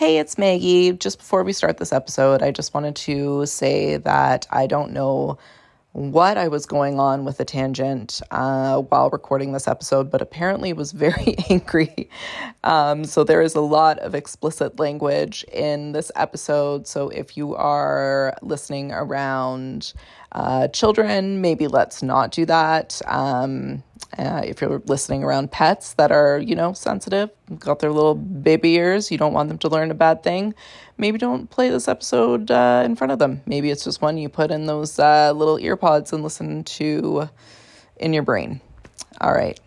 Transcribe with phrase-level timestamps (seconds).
[0.00, 0.92] Hey, it's Maggie.
[0.92, 5.36] Just before we start this episode, I just wanted to say that I don't know
[5.92, 10.72] what I was going on with a tangent uh, while recording this episode, but apparently
[10.72, 12.08] was very angry.
[12.64, 16.86] Um, so there is a lot of explicit language in this episode.
[16.86, 19.92] So if you are listening around
[20.32, 23.00] uh, children, maybe let's not do that.
[23.06, 23.82] Um,
[24.18, 28.72] uh, if you're listening around pets that are, you know, sensitive, got their little baby
[28.72, 30.54] ears, you don't want them to learn a bad thing,
[30.98, 33.40] maybe don't play this episode uh, in front of them.
[33.46, 37.28] Maybe it's just one you put in those uh, little earpods and listen to
[37.96, 38.60] in your brain.
[39.20, 39.58] All right.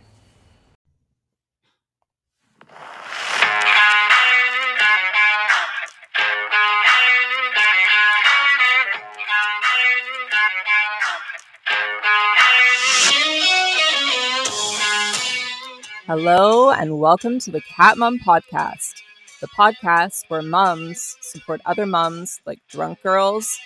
[16.06, 18.96] Hello, and welcome to the Cat Mom Podcast,
[19.40, 23.58] the podcast where mums support other mums like drunk girls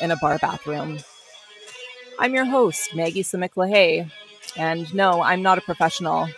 [0.00, 0.98] in a bar bathroom.
[2.18, 4.10] I'm your host, Maggie Simic LaHaye,
[4.56, 6.28] and no, I'm not a professional.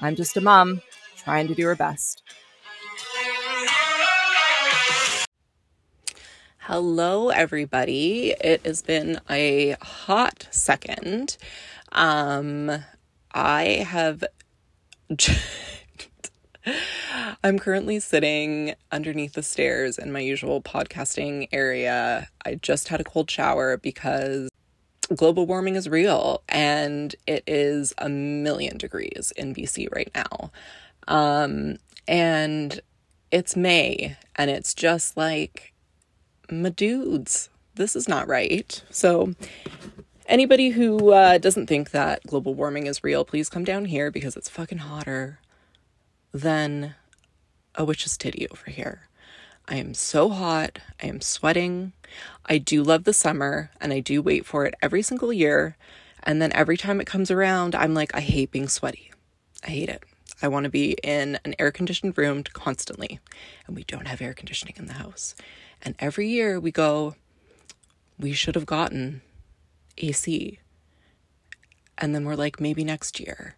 [0.00, 0.82] I'm just a mom
[1.16, 2.24] trying to do her best.
[6.58, 8.34] Hello, everybody.
[8.40, 11.36] It has been a hot second.
[11.92, 12.72] Um,
[13.32, 14.24] I have
[17.42, 22.28] I'm currently sitting underneath the stairs in my usual podcasting area.
[22.44, 24.50] I just had a cold shower because
[25.16, 30.50] global warming is real and it is a million degrees in BC right now.
[31.06, 32.80] Um, and
[33.30, 35.72] it's May and it's just like,
[36.50, 38.82] my dudes, this is not right.
[38.90, 39.34] So
[40.28, 44.36] Anybody who uh, doesn't think that global warming is real, please come down here because
[44.36, 45.40] it's fucking hotter
[46.34, 46.94] than
[47.74, 49.08] a witch's titty over here.
[49.66, 50.80] I am so hot.
[51.02, 51.94] I am sweating.
[52.44, 55.78] I do love the summer and I do wait for it every single year.
[56.22, 59.10] And then every time it comes around, I'm like, I hate being sweaty.
[59.64, 60.02] I hate it.
[60.42, 63.18] I want to be in an air conditioned room constantly.
[63.66, 65.34] And we don't have air conditioning in the house.
[65.80, 67.14] And every year we go,
[68.18, 69.22] we should have gotten
[69.98, 70.58] AC.
[71.96, 73.56] And then we're like, maybe next year.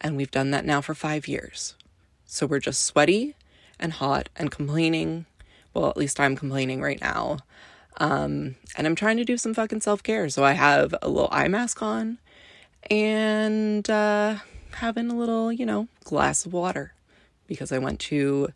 [0.00, 1.74] And we've done that now for five years.
[2.24, 3.36] So we're just sweaty
[3.78, 5.26] and hot and complaining.
[5.74, 7.38] Well, at least I'm complaining right now.
[7.98, 10.28] Um, and I'm trying to do some fucking self care.
[10.28, 12.18] So I have a little eye mask on
[12.90, 14.36] and uh,
[14.72, 16.94] having a little, you know, glass of water
[17.46, 18.48] because I went to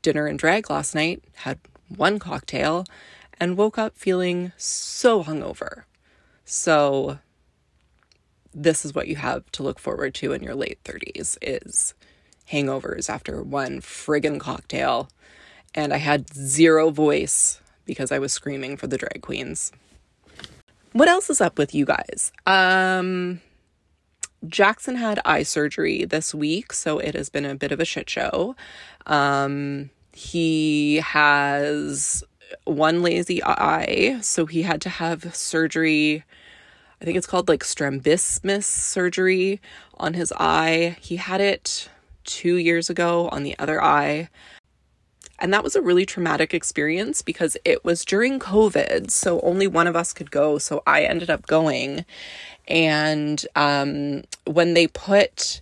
[0.00, 1.58] dinner and drag last night, had
[1.88, 2.84] one cocktail,
[3.38, 5.84] and woke up feeling so hungover.
[6.44, 7.18] So
[8.54, 11.94] this is what you have to look forward to in your late 30s is
[12.50, 15.08] hangovers after one friggin' cocktail.
[15.74, 19.72] And I had zero voice because I was screaming for the drag queens.
[20.92, 22.32] What else is up with you guys?
[22.46, 23.40] Um
[24.46, 28.10] Jackson had eye surgery this week, so it has been a bit of a shit
[28.10, 28.54] show.
[29.06, 32.22] Um he has
[32.64, 36.24] one lazy eye, so he had to have surgery.
[37.00, 39.60] I think it's called like strabismus surgery
[39.98, 40.96] on his eye.
[41.00, 41.88] He had it
[42.24, 44.28] two years ago on the other eye.
[45.38, 49.10] And that was a really traumatic experience because it was during COVID.
[49.10, 50.58] So only one of us could go.
[50.58, 52.04] So I ended up going.
[52.68, 55.60] And um, when they put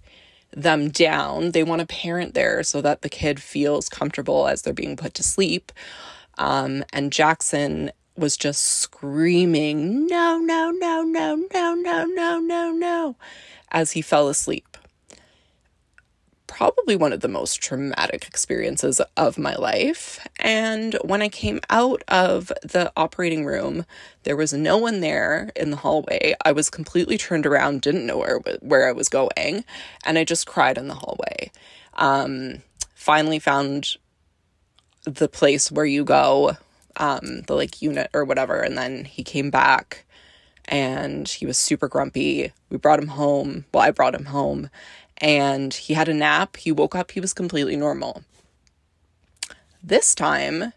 [0.52, 4.74] them down, they want a parent there so that the kid feels comfortable as they're
[4.74, 5.72] being put to sleep.
[6.40, 13.16] Um, and Jackson was just screaming, no, no, no, no, no, no, no, no, no,
[13.70, 14.78] as he fell asleep.
[16.46, 20.26] Probably one of the most traumatic experiences of my life.
[20.40, 23.84] And when I came out of the operating room,
[24.22, 26.34] there was no one there in the hallway.
[26.44, 29.64] I was completely turned around, didn't know where, where I was going,
[30.04, 31.52] and I just cried in the hallway.
[31.94, 32.62] Um,
[32.94, 33.96] finally found
[35.04, 36.56] the place where you go,
[36.97, 38.60] um, the like unit or whatever.
[38.60, 40.04] And then he came back
[40.66, 42.52] and he was super grumpy.
[42.68, 43.64] We brought him home.
[43.72, 44.70] Well, I brought him home
[45.18, 46.56] and he had a nap.
[46.56, 48.22] He woke up, he was completely normal.
[49.82, 50.72] This time,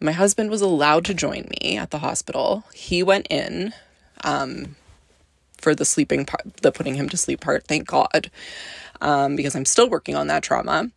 [0.00, 2.64] my husband was allowed to join me at the hospital.
[2.74, 3.72] He went in
[4.22, 4.76] um,
[5.58, 8.30] for the sleeping part, the putting him to sleep part, thank God,
[9.00, 10.90] um, because I'm still working on that trauma.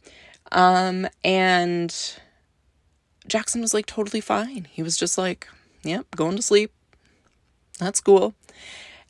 [0.51, 1.95] Um, and
[3.27, 4.67] Jackson was like totally fine.
[4.71, 5.47] He was just like,
[5.83, 6.71] yep, going to sleep.
[7.79, 8.33] That's cool.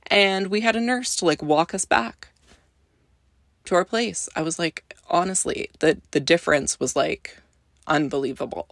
[0.07, 2.29] And we had a nurse to like walk us back
[3.65, 4.29] to our place.
[4.35, 7.37] I was like, honestly, the the difference was like
[7.85, 8.67] unbelievable.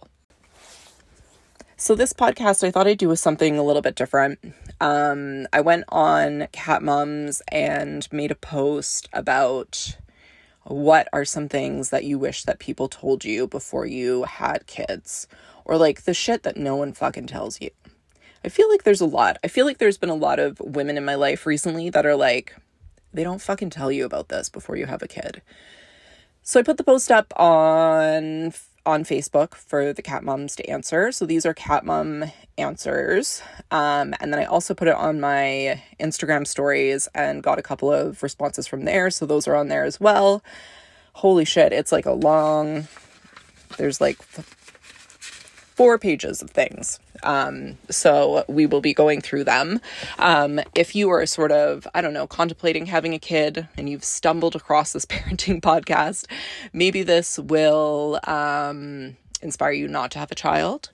[1.78, 4.38] So, this podcast, I thought I'd do with something a little bit different.
[4.80, 9.98] Um, I went on Cat Mums and made a post about
[10.68, 15.28] what are some things that you wish that people told you before you had kids,
[15.64, 17.70] or like the shit that no one fucking tells you.
[18.44, 19.38] I feel like there's a lot.
[19.42, 22.16] I feel like there's been a lot of women in my life recently that are
[22.16, 22.56] like,
[23.12, 25.42] they don't fucking tell you about this before you have a kid.
[26.42, 28.52] So I put the post up on
[28.86, 31.12] on Facebook for the cat moms to answer.
[31.12, 32.24] So these are cat mom
[32.56, 33.42] answers.
[33.70, 37.92] Um, and then I also put it on my Instagram stories and got a couple
[37.92, 39.10] of responses from there.
[39.10, 40.42] So those are on there as well.
[41.14, 42.86] Holy shit, it's like a long,
[43.76, 44.18] there's like
[45.76, 46.98] four pages of things.
[47.22, 49.80] Um, so we will be going through them.
[50.18, 54.04] Um, if you are sort of, I don't know, contemplating having a kid and you've
[54.04, 56.26] stumbled across this parenting podcast,
[56.72, 60.90] maybe this will um, inspire you not to have a child.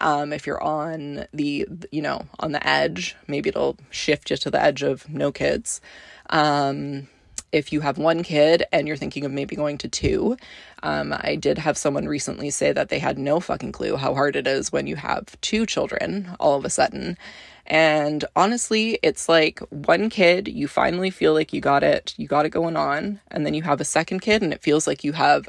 [0.00, 4.50] Um, if you're on the, you know, on the edge, maybe it'll shift you to
[4.50, 5.82] the edge of no kids.
[6.30, 7.08] Um,
[7.52, 10.36] if you have one kid and you're thinking of maybe going to two,
[10.82, 14.34] um, I did have someone recently say that they had no fucking clue how hard
[14.36, 17.18] it is when you have two children all of a sudden.
[17.66, 22.46] And honestly, it's like one kid, you finally feel like you got it, you got
[22.46, 25.12] it going on, and then you have a second kid and it feels like you
[25.12, 25.48] have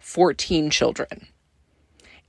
[0.00, 1.28] 14 children.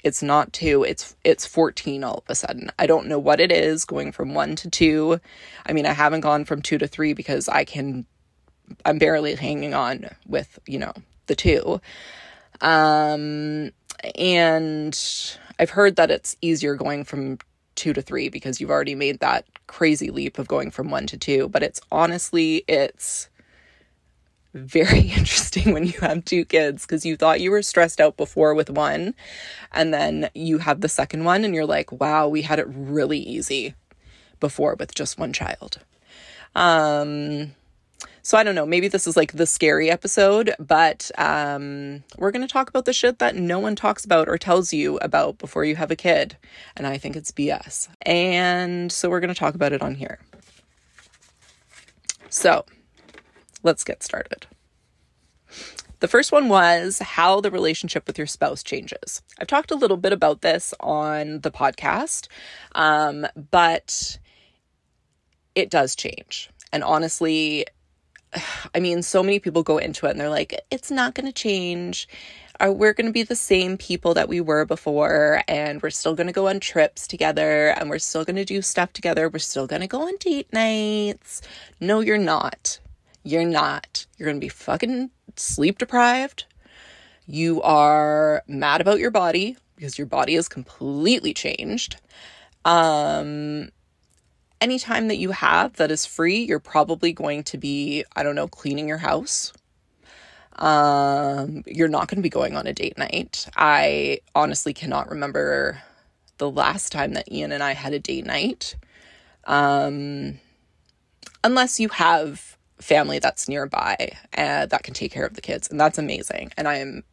[0.03, 2.71] It's not two, it's it's 14 all of a sudden.
[2.77, 5.19] I don't know what it is going from 1 to 2.
[5.65, 8.05] I mean, I haven't gone from 2 to 3 because I can
[8.85, 10.93] I'm barely hanging on with, you know,
[11.27, 11.81] the two.
[12.61, 13.71] Um,
[14.15, 14.99] and
[15.59, 17.39] I've heard that it's easier going from
[17.75, 21.17] two to three because you've already made that crazy leap of going from one to
[21.17, 21.49] two.
[21.49, 23.29] But it's honestly, it's
[24.55, 28.53] very interesting when you have two kids because you thought you were stressed out before
[28.55, 29.13] with one
[29.71, 33.19] and then you have the second one and you're like wow we had it really
[33.19, 33.75] easy
[34.39, 35.79] before with just one child
[36.55, 37.51] um
[38.25, 42.41] so I don't know, maybe this is like the scary episode, but um, we're going
[42.41, 45.63] to talk about the shit that no one talks about or tells you about before
[45.63, 46.35] you have a kid.
[46.75, 47.87] And I think it's BS.
[48.01, 50.17] And so we're going to talk about it on here.
[52.29, 52.65] So
[53.61, 54.47] let's get started.
[55.99, 59.21] The first one was how the relationship with your spouse changes.
[59.39, 62.27] I've talked a little bit about this on the podcast,
[62.73, 64.17] um, but
[65.53, 66.49] it does change.
[66.73, 67.67] And honestly,
[68.73, 71.33] I mean, so many people go into it and they're like, it's not going to
[71.33, 72.07] change.
[72.59, 76.15] Uh, we're going to be the same people that we were before, and we're still
[76.15, 79.27] going to go on trips together, and we're still going to do stuff together.
[79.27, 81.41] We're still going to go on date nights.
[81.81, 82.79] No, you're not.
[83.23, 84.05] You're not.
[84.17, 86.45] You're going to be fucking sleep deprived.
[87.27, 91.97] You are mad about your body because your body is completely changed.
[92.63, 93.69] Um,
[94.61, 98.35] any time that you have that is free, you're probably going to be, I don't
[98.35, 99.53] know, cleaning your house.
[100.57, 103.45] Um, you're not going to be going on a date night.
[103.57, 105.81] I honestly cannot remember
[106.37, 108.75] the last time that Ian and I had a date night.
[109.45, 110.39] Um,
[111.43, 115.79] unless you have family that's nearby and that can take care of the kids, and
[115.79, 116.51] that's amazing.
[116.57, 117.03] And I am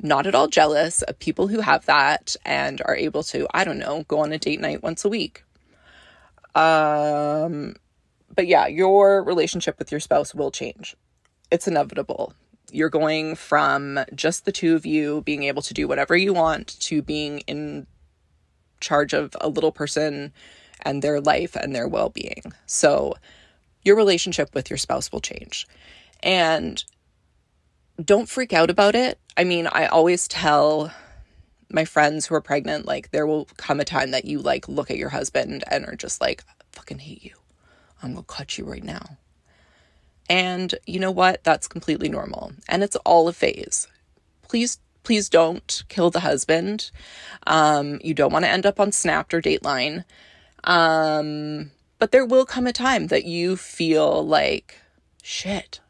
[0.00, 3.78] not at all jealous of people who have that and are able to, I don't
[3.78, 5.42] know, go on a date night once a week.
[6.54, 7.76] Um,
[8.34, 10.96] but yeah, your relationship with your spouse will change.
[11.50, 12.34] It's inevitable.
[12.70, 16.78] You're going from just the two of you being able to do whatever you want
[16.80, 17.86] to being in
[18.80, 20.32] charge of a little person
[20.82, 22.42] and their life and their well being.
[22.66, 23.14] So,
[23.82, 25.66] your relationship with your spouse will change.
[26.22, 26.84] And
[28.04, 29.18] don't freak out about it.
[29.36, 30.92] I mean, I always tell
[31.70, 34.90] my friends who are pregnant, like there will come a time that you like look
[34.90, 37.34] at your husband and are just like, I fucking hate you.
[38.02, 39.18] I'm gonna cut you right now.
[40.30, 41.42] And you know what?
[41.44, 42.52] That's completely normal.
[42.68, 43.88] And it's all a phase.
[44.46, 46.90] Please, please don't kill the husband.
[47.46, 50.04] Um, you don't want to end up on Snapped or Dateline.
[50.64, 54.76] Um, but there will come a time that you feel like,
[55.22, 55.80] shit,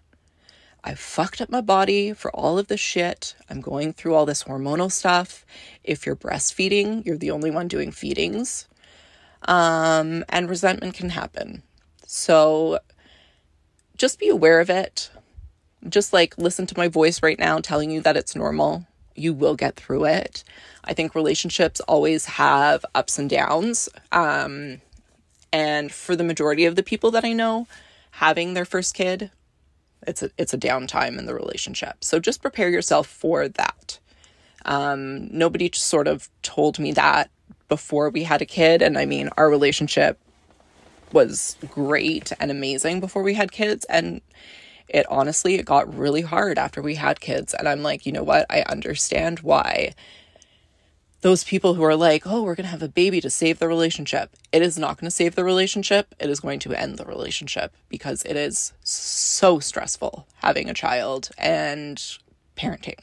[0.84, 3.34] I fucked up my body for all of this shit.
[3.50, 5.44] I'm going through all this hormonal stuff.
[5.82, 8.68] If you're breastfeeding, you're the only one doing feedings.
[9.42, 11.62] Um, and resentment can happen.
[12.06, 12.78] So
[13.96, 15.10] just be aware of it.
[15.88, 18.86] Just like listen to my voice right now telling you that it's normal.
[19.14, 20.44] You will get through it.
[20.84, 23.88] I think relationships always have ups and downs.
[24.12, 24.80] Um,
[25.52, 27.66] and for the majority of the people that I know,
[28.12, 29.30] having their first kid
[30.06, 32.02] it's a it's a downtime in the relationship.
[32.04, 33.98] So just prepare yourself for that.
[34.64, 37.30] Um, nobody sort of told me that
[37.68, 38.82] before we had a kid.
[38.82, 40.18] And I mean, our relationship
[41.12, 43.84] was great and amazing before we had kids.
[43.86, 44.20] And
[44.88, 47.54] it honestly, it got really hard after we had kids.
[47.54, 48.46] And I'm like, you know what?
[48.50, 49.94] I understand why
[51.20, 53.66] those people who are like, oh, we're going to have a baby to save the
[53.66, 54.30] relationship.
[54.52, 56.14] It is not going to save the relationship.
[56.20, 61.30] It is going to end the relationship because it is so stressful having a child
[61.36, 61.96] and
[62.56, 62.98] parenting.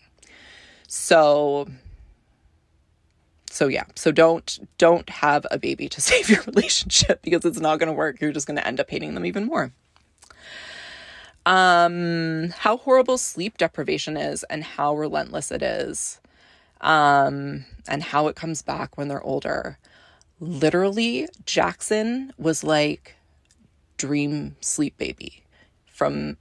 [0.88, 1.68] So
[3.50, 7.80] so yeah, so don't don't have a baby to save your relationship because it's not
[7.80, 8.22] going to work.
[8.22, 9.72] You're just going to end up hating them even more.
[11.46, 16.20] Um how horrible sleep deprivation is and how relentless it is
[16.86, 19.78] um, and how it comes back when they're older.
[20.40, 23.16] Literally, Jackson was like
[23.98, 25.44] dream sleep baby
[25.88, 26.38] from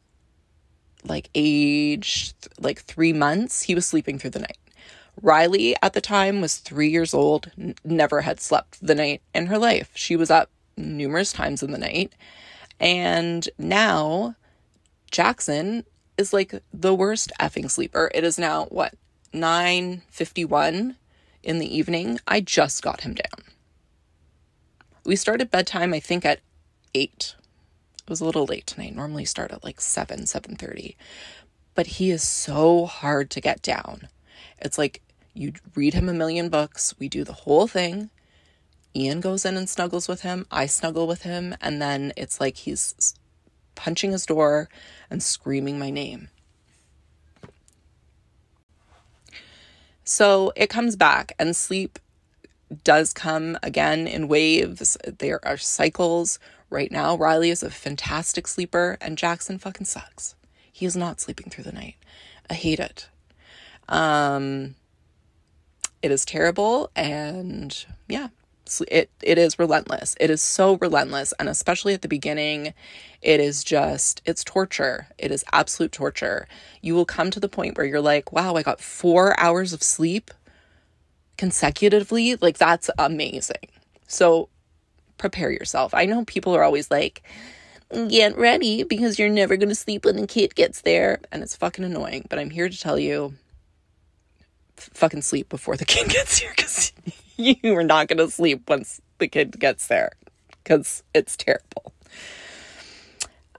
[1.04, 3.62] like age like three months.
[3.62, 4.58] He was sleeping through the night.
[5.22, 9.46] Riley at the time was three years old, n- never had slept the night in
[9.46, 9.92] her life.
[9.94, 12.12] She was up numerous times in the night.
[12.80, 14.34] And now
[15.10, 15.84] Jackson
[16.18, 18.10] is like the worst effing sleeper.
[18.14, 18.94] It is now what
[19.34, 20.96] 9:51
[21.42, 23.44] in the evening, I just got him down.
[25.04, 26.40] We started bedtime I think at
[26.94, 27.34] 8.
[28.02, 28.94] It was a little late tonight.
[28.94, 30.96] Normally start at like 7, 7:30.
[31.74, 34.08] But he is so hard to get down.
[34.60, 35.02] It's like
[35.34, 38.10] you read him a million books, we do the whole thing.
[38.94, 42.58] Ian goes in and snuggles with him, I snuggle with him, and then it's like
[42.58, 43.14] he's
[43.74, 44.68] punching his door
[45.10, 46.28] and screaming my name.
[50.04, 51.98] So it comes back, and sleep
[52.82, 54.96] does come again in waves.
[55.06, 56.38] There are cycles.
[56.70, 60.34] Right now, Riley is a fantastic sleeper, and Jackson fucking sucks.
[60.70, 61.96] He is not sleeping through the night.
[62.50, 63.08] I hate it.
[63.88, 64.74] Um,
[66.02, 68.28] it is terrible, and yeah,
[68.88, 70.16] it it is relentless.
[70.20, 72.74] It is so relentless, and especially at the beginning,
[73.24, 75.08] it is just, it's torture.
[75.16, 76.46] It is absolute torture.
[76.82, 79.82] You will come to the point where you're like, wow, I got four hours of
[79.82, 80.30] sleep
[81.38, 82.36] consecutively.
[82.36, 83.68] Like, that's amazing.
[84.06, 84.50] So,
[85.16, 85.94] prepare yourself.
[85.94, 87.22] I know people are always like,
[88.08, 91.20] get ready because you're never going to sleep when the kid gets there.
[91.32, 92.26] And it's fucking annoying.
[92.28, 93.34] But I'm here to tell you
[94.76, 96.92] fucking sleep before the kid gets here because
[97.36, 100.12] you are not going to sleep once the kid gets there
[100.62, 101.92] because it's terrible.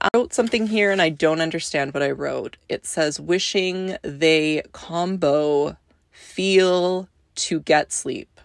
[0.00, 2.56] I wrote something here and I don't understand what I wrote.
[2.68, 5.76] It says, wishing they combo
[6.10, 8.40] feel to get sleep.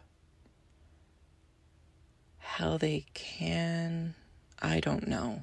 [2.40, 4.16] How they can,
[4.62, 5.42] I don't know.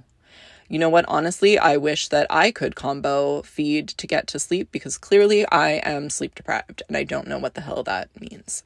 [0.68, 1.06] You know what?
[1.08, 5.80] Honestly, I wish that I could combo feed to get to sleep because clearly I
[5.82, 8.64] am sleep deprived and I don't know what the hell that means.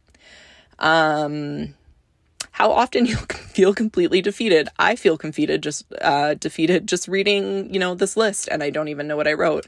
[0.83, 1.75] Um,
[2.51, 4.69] how often you feel completely defeated.
[4.79, 8.89] I feel defeated just uh, defeated just reading, you know, this list and I don't
[8.89, 9.67] even know what I wrote.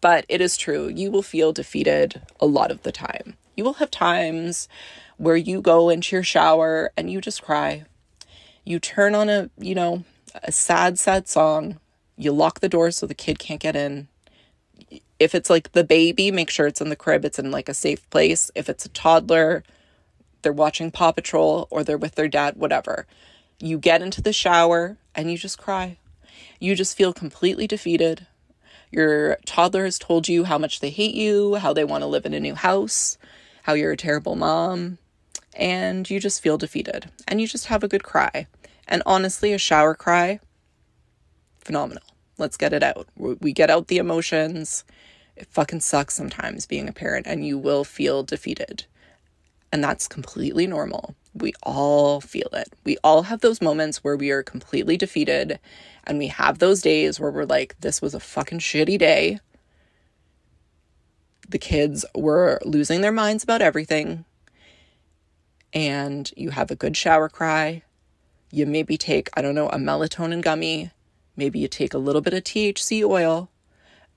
[0.00, 0.88] But it is true.
[0.88, 3.36] You will feel defeated a lot of the time.
[3.56, 4.68] You will have times
[5.16, 7.84] where you go into your shower and you just cry.
[8.64, 10.04] You turn on a, you know,
[10.42, 11.78] a sad sad song.
[12.16, 14.08] You lock the door so the kid can't get in.
[15.18, 17.74] If it's like the baby, make sure it's in the crib, it's in like a
[17.74, 18.50] safe place.
[18.56, 19.62] If it's a toddler,
[20.42, 23.06] they're watching Paw Patrol or they're with their dad, whatever.
[23.58, 25.98] You get into the shower and you just cry.
[26.58, 28.26] You just feel completely defeated.
[28.90, 32.26] Your toddler has told you how much they hate you, how they want to live
[32.26, 33.16] in a new house,
[33.62, 34.98] how you're a terrible mom,
[35.54, 38.46] and you just feel defeated and you just have a good cry.
[38.88, 40.40] And honestly, a shower cry,
[41.60, 42.02] phenomenal.
[42.38, 43.06] Let's get it out.
[43.16, 44.84] We get out the emotions.
[45.36, 48.84] It fucking sucks sometimes being a parent, and you will feel defeated.
[49.72, 51.14] And that's completely normal.
[51.34, 52.74] We all feel it.
[52.84, 55.58] We all have those moments where we are completely defeated.
[56.04, 59.40] And we have those days where we're like, this was a fucking shitty day.
[61.48, 64.26] The kids were losing their minds about everything.
[65.72, 67.82] And you have a good shower cry.
[68.50, 70.90] You maybe take, I don't know, a melatonin gummy.
[71.34, 73.48] Maybe you take a little bit of THC oil.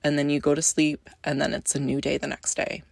[0.03, 1.09] And then you go to sleep.
[1.23, 2.83] And then it's a new day the next day.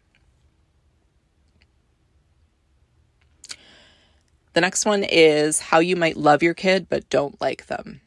[4.54, 8.02] The next one is how you might love your kid but don't like them.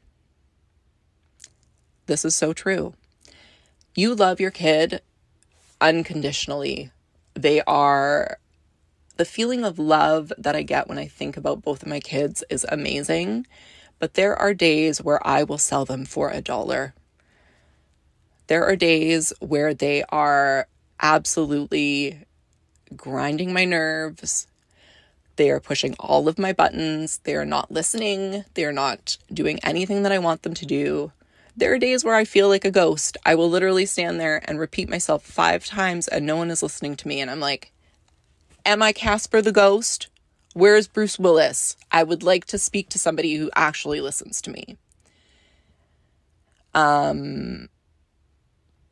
[2.07, 2.95] This is so true.
[3.95, 5.03] You love your kid
[5.81, 6.91] unconditionally.
[7.35, 8.39] They are
[9.17, 12.45] the feeling of love that I get when I think about both of my kids
[12.49, 13.47] is amazing,
[13.99, 16.95] but there are days where I will sell them for a dollar.
[18.47, 20.69] There are days where they are
[21.01, 22.25] absolutely
[22.95, 24.47] grinding my nerves.
[25.37, 27.19] They are pushing all of my buttons.
[27.25, 28.45] They are not listening.
[28.55, 31.13] They are not doing anything that I want them to do.
[31.57, 33.17] There are days where I feel like a ghost.
[33.25, 36.97] I will literally stand there and repeat myself five times and no one is listening
[36.97, 37.21] to me.
[37.21, 37.73] And I'm like,
[38.67, 40.09] Am I Casper the ghost?
[40.53, 41.77] Where's Bruce Willis?
[41.93, 44.77] I would like to speak to somebody who actually listens to me.
[46.75, 47.69] Um,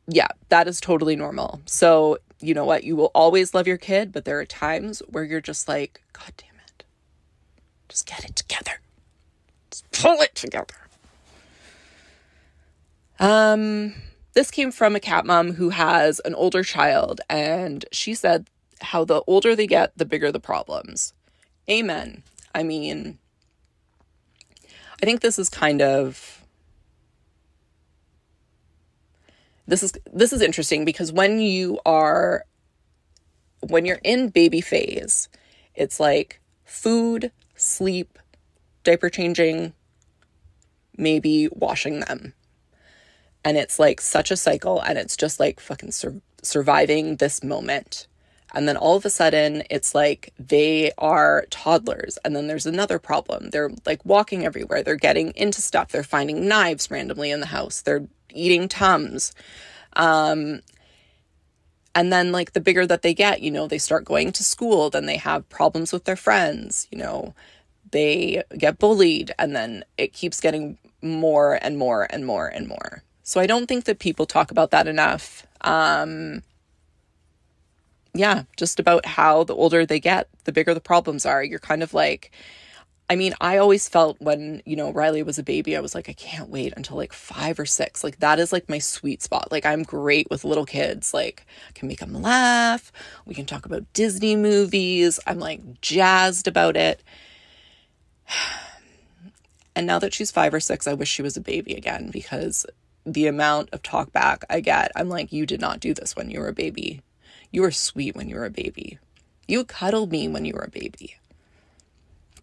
[0.07, 1.61] yeah, that is totally normal.
[1.65, 2.83] So, you know what?
[2.83, 6.31] You will always love your kid, but there are times where you're just like, God
[6.37, 6.83] damn it.
[7.89, 8.79] Just get it together.
[9.71, 10.75] Just pull it together.
[13.19, 13.93] Um,
[14.33, 18.47] this came from a cat mom who has an older child, and she said
[18.81, 21.13] how the older they get, the bigger the problems.
[21.69, 22.23] Amen.
[22.53, 23.17] I mean,
[25.01, 26.34] I think this is kind of
[29.67, 32.45] this is this is interesting because when you are
[33.61, 35.27] when you're in baby phase,
[35.73, 38.19] it's like food, sleep,
[38.83, 39.73] diaper changing,
[40.97, 42.33] maybe washing them.
[43.43, 48.07] And it's like such a cycle and it's just like fucking sur- surviving this moment.
[48.55, 52.17] And then all of a sudden, it's like they are toddlers.
[52.23, 53.49] And then there's another problem.
[53.49, 54.81] They're like walking everywhere.
[54.81, 55.89] They're getting into stuff.
[55.89, 57.81] They're finding knives randomly in the house.
[57.81, 59.33] They're eating Tums.
[59.93, 60.61] Um,
[61.93, 64.89] and then, like, the bigger that they get, you know, they start going to school,
[64.89, 67.33] then they have problems with their friends, you know,
[67.91, 73.03] they get bullied, and then it keeps getting more and more and more and more.
[73.23, 75.47] So I don't think that people talk about that enough.
[75.61, 76.43] Um,
[78.15, 81.43] yeah, just about how the older they get, the bigger the problems are.
[81.43, 82.31] You're kind of like,
[83.09, 86.09] I mean, I always felt when, you know, Riley was a baby, I was like,
[86.09, 88.03] I can't wait until like five or six.
[88.03, 89.51] Like, that is like my sweet spot.
[89.51, 91.13] Like, I'm great with little kids.
[91.13, 92.91] Like, I can make them laugh.
[93.25, 95.19] We can talk about Disney movies.
[95.27, 97.03] I'm like jazzed about it.
[99.77, 102.65] And now that she's five or six, I wish she was a baby again because
[103.05, 106.29] the amount of talk back I get, I'm like, you did not do this when
[106.29, 107.01] you were a baby.
[107.55, 108.99] You were sweet when you were a baby.
[109.47, 111.15] You cuddled me when you were a baby.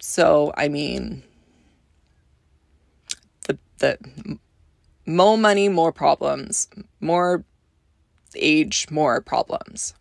[0.01, 1.21] So, I mean,
[3.45, 4.39] the the
[5.05, 6.67] more money, more problems.
[6.99, 7.43] More
[8.35, 9.93] age, more problems.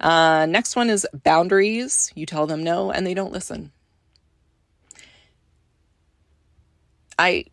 [0.00, 2.10] Uh, next one is boundaries.
[2.16, 3.70] You tell them no, and they don't listen.
[7.16, 7.44] I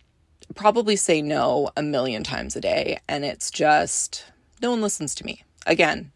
[0.55, 4.25] probably say no a million times a day, and it's just
[4.59, 5.44] no one listens to me.
[5.65, 6.11] Again,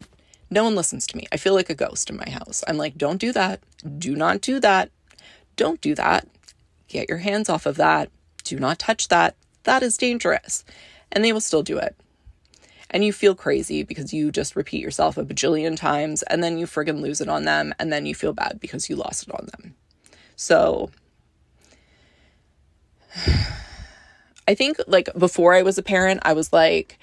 [0.50, 1.26] no one listens to me.
[1.32, 2.64] I feel like a ghost in my house.
[2.66, 3.60] I'm like, don't do that.
[3.98, 4.90] Do not do that.
[5.56, 6.26] Don't do that.
[6.88, 8.10] Get your hands off of that.
[8.44, 9.36] Do not touch that.
[9.62, 10.64] That is dangerous.
[11.12, 11.94] And they will still do it.
[12.90, 16.66] And you feel crazy because you just repeat yourself a bajillion times and then you
[16.66, 19.46] friggin' lose it on them and then you feel bad because you lost it on
[19.52, 19.74] them.
[20.34, 20.90] So
[24.48, 26.98] I think like before I was a parent, I was like,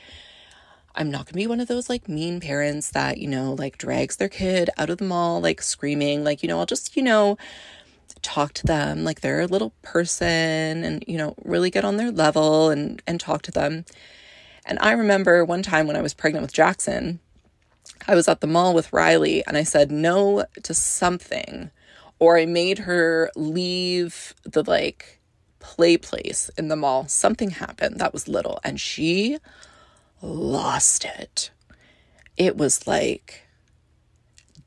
[0.97, 3.77] I'm not going to be one of those like mean parents that, you know, like
[3.77, 6.23] drags their kid out of the mall, like screaming.
[6.23, 7.38] Like, you know, I'll just, you know,
[8.23, 12.12] talk to them like they're a little person and, you know, really get on their
[12.12, 13.86] level and, and talk to them.
[14.65, 17.19] And I remember one time when I was pregnant with Jackson,
[18.07, 21.69] I was at the mall with Riley and I said no to something,
[22.17, 25.19] or I made her leave the like
[25.60, 27.07] play place in the mall.
[27.07, 29.38] Something happened that was little and she
[30.21, 31.51] lost it.
[32.36, 33.47] It was like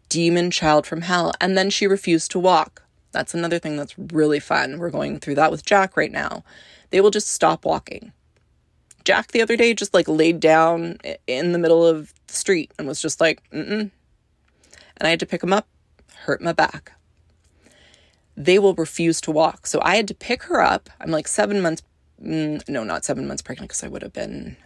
[0.09, 1.33] demon child from hell.
[1.41, 2.83] And then she refused to walk.
[3.13, 4.79] That's another thing that's really fun.
[4.79, 6.45] We're going through that with Jack right now.
[6.91, 8.13] They will just stop walking.
[9.05, 12.87] Jack the other day just like laid down in the middle of the street and
[12.87, 13.91] was just like, mm mm.
[14.97, 15.67] And I had to pick him up,
[16.25, 16.93] hurt my back.
[18.37, 19.67] They will refuse to walk.
[19.67, 20.91] So I had to pick her up.
[21.01, 21.83] I'm like seven months,
[22.23, 24.57] mm, no, not seven months pregnant because I would have been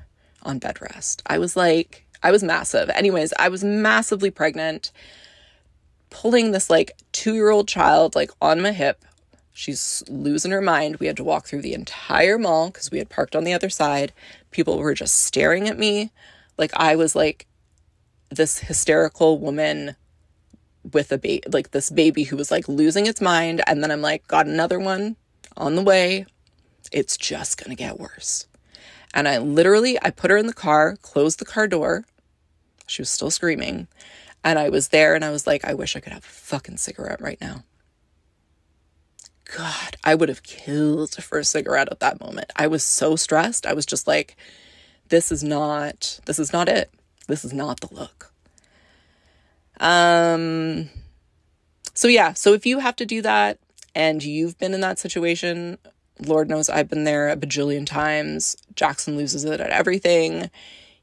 [0.44, 1.22] on bed rest.
[1.26, 2.88] I was like, I was massive.
[2.90, 4.92] Anyways, I was massively pregnant,
[6.11, 9.04] pulling this like two year old child like on my hip.
[9.52, 10.96] She's losing her mind.
[10.96, 13.70] We had to walk through the entire mall because we had parked on the other
[13.70, 14.12] side.
[14.50, 16.11] People were just staring at me.
[16.59, 17.46] Like I was like
[18.30, 19.96] this hysterical woman
[20.92, 23.62] with a baby, like this baby who was like losing its mind.
[23.66, 25.16] And then I'm like, got another one
[25.57, 26.26] on the way.
[26.92, 28.46] It's just going to get worse.
[29.14, 32.05] And I literally I put her in the car, closed the car door.
[32.87, 33.87] She was still screaming.
[34.42, 36.77] And I was there and I was like, I wish I could have a fucking
[36.77, 37.64] cigarette right now.
[39.57, 42.53] God, I would have killed for a cigarette at that moment.
[42.57, 43.66] I was so stressed.
[43.66, 44.37] I was just like,
[45.09, 46.90] this is not, this is not it.
[47.29, 48.33] This is not the look.
[49.81, 50.90] Um,
[51.94, 53.59] so yeah, so if you have to do that
[53.94, 55.79] and you've been in that situation,
[56.20, 58.57] Lord knows I've been there a bajillion times.
[58.74, 60.50] Jackson loses it at everything.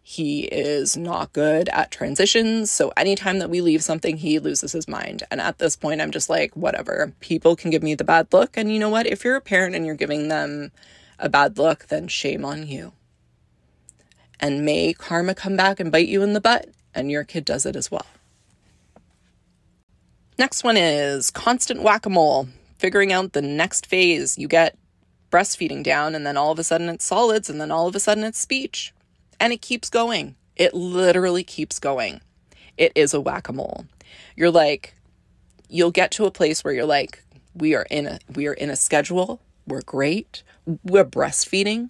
[0.04, 2.71] He is not good at transitions.
[2.71, 5.24] So anytime that we leave something, he loses his mind.
[5.30, 7.13] And at this point, I'm just like, whatever.
[7.19, 8.58] People can give me the bad look.
[8.58, 9.06] And you know what?
[9.06, 10.71] If you're a parent and you're giving them
[11.19, 12.93] a bad look, then shame on you.
[14.39, 17.65] And may karma come back and bite you in the butt, and your kid does
[17.65, 18.08] it as well.
[20.39, 22.47] Next one is constant whack a mole,
[22.80, 24.39] figuring out the next phase.
[24.39, 24.76] You get
[25.32, 28.00] breastfeeding down, and then all of a sudden it's solids, and then all of a
[28.00, 28.94] sudden it's speech.
[29.39, 30.36] And it keeps going.
[30.56, 32.22] It literally keeps going.
[32.78, 33.86] It is a whack a mole.
[34.36, 34.96] You're like,
[35.70, 38.70] you'll get to a place where you're like, we are in a we are in
[38.70, 39.41] a schedule.
[39.67, 40.44] We're great.
[40.84, 41.89] We're breastfeeding.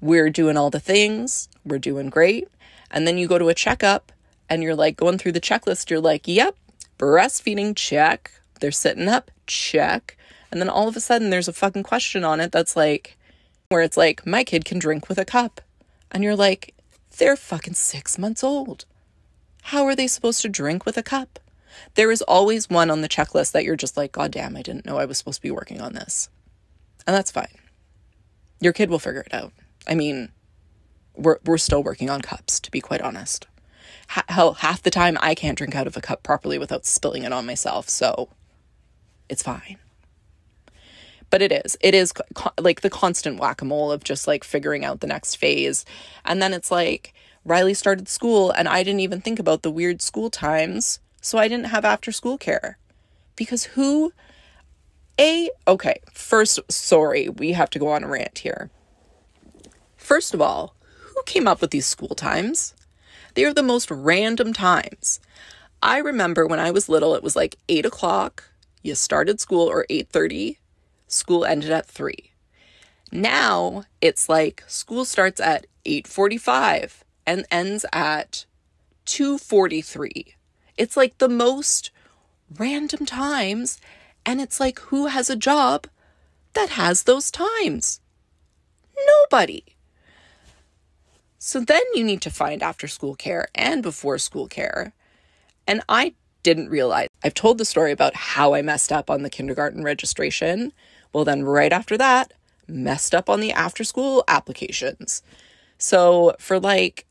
[0.00, 1.48] We're doing all the things.
[1.64, 2.48] We're doing great.
[2.90, 4.12] And then you go to a checkup
[4.48, 5.90] and you're like going through the checklist.
[5.90, 6.56] You're like, yep,
[6.98, 8.32] breastfeeding check.
[8.60, 10.16] They're sitting up, check.
[10.52, 13.16] And then all of a sudden there's a fucking question on it that's like,
[13.70, 15.62] where it's like, my kid can drink with a cup.
[16.10, 16.74] And you're like,
[17.16, 18.84] they're fucking six months old.
[19.62, 21.38] How are they supposed to drink with a cup?
[21.94, 24.84] There is always one on the checklist that you're just like, God damn, I didn't
[24.84, 26.28] know I was supposed to be working on this.
[27.06, 27.54] And that's fine.
[28.60, 29.52] Your kid will figure it out.
[29.88, 30.32] I mean,
[31.16, 33.46] we're, we're still working on cups, to be quite honest.
[34.06, 37.32] hell, half the time I can't drink out of a cup properly without spilling it
[37.32, 37.88] on myself.
[37.88, 38.28] So
[39.30, 39.78] it's fine
[41.32, 41.78] but it is.
[41.80, 45.86] It is co- like the constant whack-a-mole of just like figuring out the next phase.
[46.26, 47.14] And then it's like
[47.44, 51.48] riley started school and i didn't even think about the weird school times so i
[51.48, 52.78] didn't have after school care.
[53.34, 54.12] Because who
[55.18, 58.70] a okay first sorry we have to go on a rant here.
[59.96, 62.74] First of all who came up with these school times?
[63.34, 65.18] They are the most random times.
[65.82, 68.44] I remember when i was little it was like 8 o'clock
[68.82, 70.58] you started school or 8.30
[71.12, 72.32] school ended at 3.
[73.10, 78.46] Now it's like school starts at 8:45 and ends at
[79.04, 80.34] 2:43.
[80.76, 81.90] It's like the most
[82.58, 83.78] random times
[84.24, 85.86] and it's like who has a job
[86.54, 88.00] that has those times?
[89.06, 89.64] Nobody.
[91.38, 94.92] So then you need to find after school care and before school care.
[95.66, 97.08] And I didn't realize.
[97.24, 100.72] I've told the story about how I messed up on the kindergarten registration
[101.12, 102.32] well, then right after that,
[102.68, 105.22] messed up on the after school applications.
[105.78, 107.06] So for like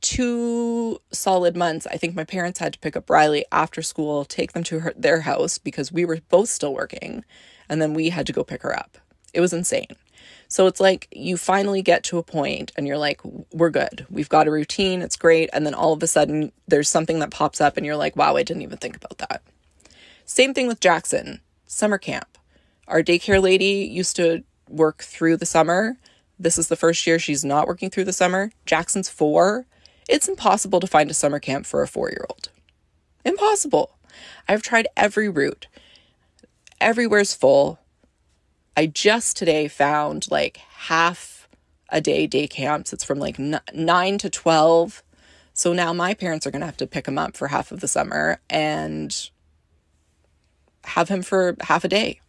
[0.00, 4.52] two solid months, I think my parents had to pick up Riley after school, take
[4.52, 7.24] them to her, their house because we were both still working,
[7.68, 8.98] and then we had to go pick her up.
[9.32, 9.96] It was insane.
[10.48, 13.20] So it's like you finally get to a point and you're like,
[13.52, 14.06] we're good.
[14.10, 15.02] We've got a routine.
[15.02, 15.50] It's great.
[15.52, 18.36] And then all of a sudden, there's something that pops up and you're like, wow,
[18.36, 19.42] I didn't even think about that.
[20.24, 22.33] Same thing with Jackson, summer camp.
[22.88, 25.96] Our daycare lady used to work through the summer.
[26.38, 28.50] This is the first year she's not working through the summer.
[28.66, 29.66] Jackson's four.
[30.08, 32.50] It's impossible to find a summer camp for a four year old.
[33.24, 33.96] Impossible.
[34.46, 35.66] I've tried every route,
[36.80, 37.78] everywhere's full.
[38.76, 41.48] I just today found like half
[41.88, 42.92] a day day camps.
[42.92, 45.02] It's from like n- 9 to 12.
[45.52, 47.80] So now my parents are going to have to pick him up for half of
[47.80, 49.30] the summer and
[50.82, 52.20] have him for half a day.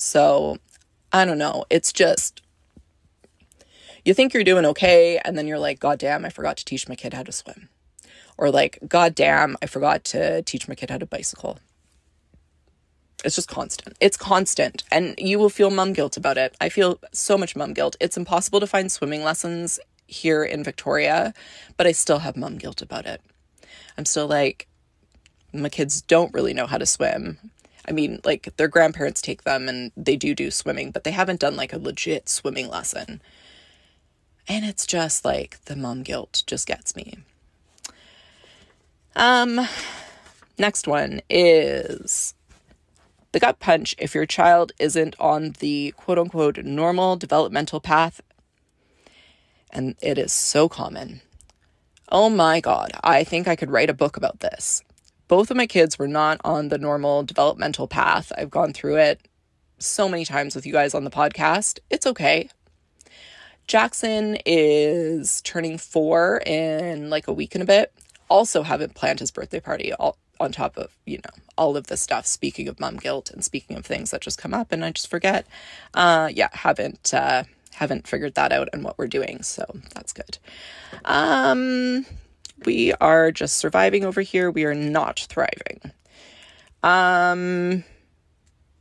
[0.00, 0.56] So
[1.12, 1.66] I don't know.
[1.68, 2.40] It's just,
[4.02, 6.88] you think you're doing okay, and then you're like, God damn, I forgot to teach
[6.88, 7.68] my kid how to swim.
[8.38, 11.58] Or like, God damn, I forgot to teach my kid how to bicycle.
[13.22, 13.98] It's just constant.
[14.00, 14.82] It's constant.
[14.90, 16.56] And you will feel mum guilt about it.
[16.62, 17.96] I feel so much mum guilt.
[18.00, 21.34] It's impossible to find swimming lessons here in Victoria,
[21.76, 23.20] but I still have mum guilt about it.
[23.98, 24.66] I'm still like,
[25.52, 27.36] my kids don't really know how to swim.
[27.88, 31.40] I mean, like their grandparents take them and they do do swimming, but they haven't
[31.40, 33.20] done like a legit swimming lesson.
[34.48, 37.18] And it's just like the mom guilt just gets me.
[39.16, 39.66] Um
[40.58, 42.34] next one is
[43.32, 48.20] the gut punch if your child isn't on the quote unquote normal developmental path.
[49.72, 51.20] And it is so common.
[52.10, 54.82] Oh my God, I think I could write a book about this
[55.30, 58.32] both of my kids were not on the normal developmental path.
[58.36, 59.28] I've gone through it
[59.78, 61.78] so many times with you guys on the podcast.
[61.88, 62.48] It's okay.
[63.68, 67.92] Jackson is turning four in like a week and a bit.
[68.28, 72.00] Also, haven't planned his birthday party all, on top of, you know, all of this
[72.00, 72.26] stuff.
[72.26, 75.08] Speaking of mom guilt and speaking of things that just come up and I just
[75.08, 75.46] forget.
[75.94, 79.44] Uh, yeah, haven't, uh, haven't figured that out and what we're doing.
[79.44, 79.64] So
[79.94, 80.38] that's good.
[81.04, 82.04] Um,
[82.64, 84.50] we are just surviving over here.
[84.50, 85.92] We are not thriving.
[86.82, 87.84] Um,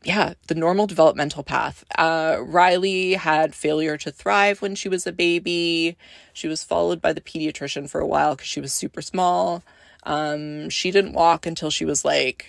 [0.03, 1.83] yeah, the normal developmental path.
[1.97, 5.97] Uh, Riley had failure to thrive when she was a baby.
[6.33, 9.63] She was followed by the pediatrician for a while because she was super small.
[10.03, 12.47] Um, she didn't walk until she was like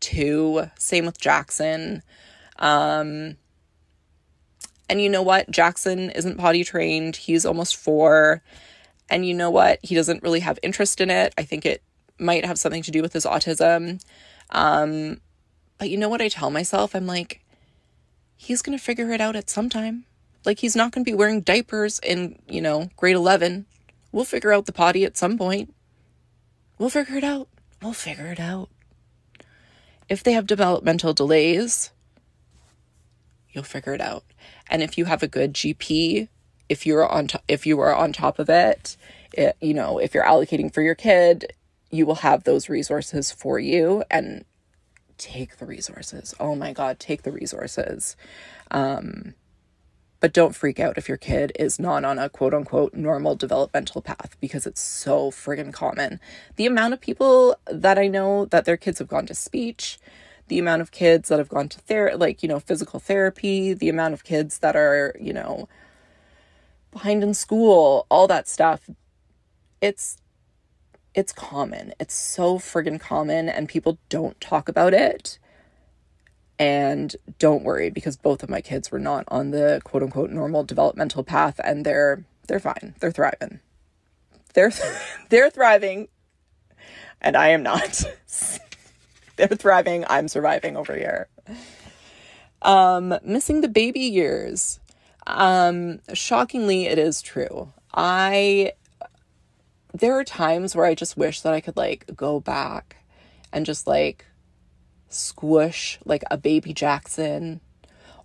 [0.00, 0.70] two.
[0.78, 2.02] Same with Jackson.
[2.58, 3.36] Um,
[4.88, 5.50] and you know what?
[5.50, 7.16] Jackson isn't potty trained.
[7.16, 8.42] He's almost four.
[9.08, 9.78] And you know what?
[9.82, 11.34] He doesn't really have interest in it.
[11.38, 11.82] I think it
[12.18, 14.02] might have something to do with his autism.
[14.50, 15.20] Um,
[15.78, 16.94] but you know what I tell myself?
[16.94, 17.44] I'm like,
[18.36, 20.04] he's going to figure it out at some time.
[20.44, 23.66] Like, he's not going to be wearing diapers in, you know, grade 11.
[24.12, 25.74] We'll figure out the potty at some point.
[26.78, 27.48] We'll figure it out.
[27.82, 28.70] We'll figure it out.
[30.08, 31.90] If they have developmental delays,
[33.50, 34.24] you'll figure it out.
[34.70, 36.28] And if you have a good GP,
[36.68, 38.96] if you're on to- if you are on top of it,
[39.32, 41.52] it, you know, if you're allocating for your kid,
[41.90, 44.44] you will have those resources for you and
[45.16, 46.34] take the resources.
[46.38, 48.16] Oh my god, take the resources.
[48.70, 49.34] Um
[50.20, 54.02] but don't freak out if your kid is not on a quote unquote normal developmental
[54.02, 56.20] path because it's so friggin' common.
[56.56, 59.98] The amount of people that I know that their kids have gone to speech,
[60.48, 63.88] the amount of kids that have gone to therapy, like, you know, physical therapy, the
[63.88, 65.68] amount of kids that are, you know,
[66.90, 68.88] behind in school, all that stuff.
[69.80, 70.18] It's
[71.14, 71.94] it's common.
[71.98, 75.38] It's so friggin' common and people don't talk about it.
[76.58, 80.64] And don't worry because both of my kids were not on the quote unquote normal
[80.64, 82.94] developmental path and they're they're fine.
[83.00, 83.60] They're thriving.
[84.54, 84.72] They're
[85.28, 86.08] they're thriving
[87.20, 88.04] and I am not.
[89.36, 90.04] they're thriving.
[90.08, 91.28] I'm surviving over here.
[92.62, 94.80] Um, missing the baby years.
[95.28, 97.72] Um, shockingly, it is true.
[97.92, 98.72] I,
[99.92, 102.96] there are times where I just wish that I could like go back
[103.52, 104.24] and just like
[105.08, 107.60] squish like a baby Jackson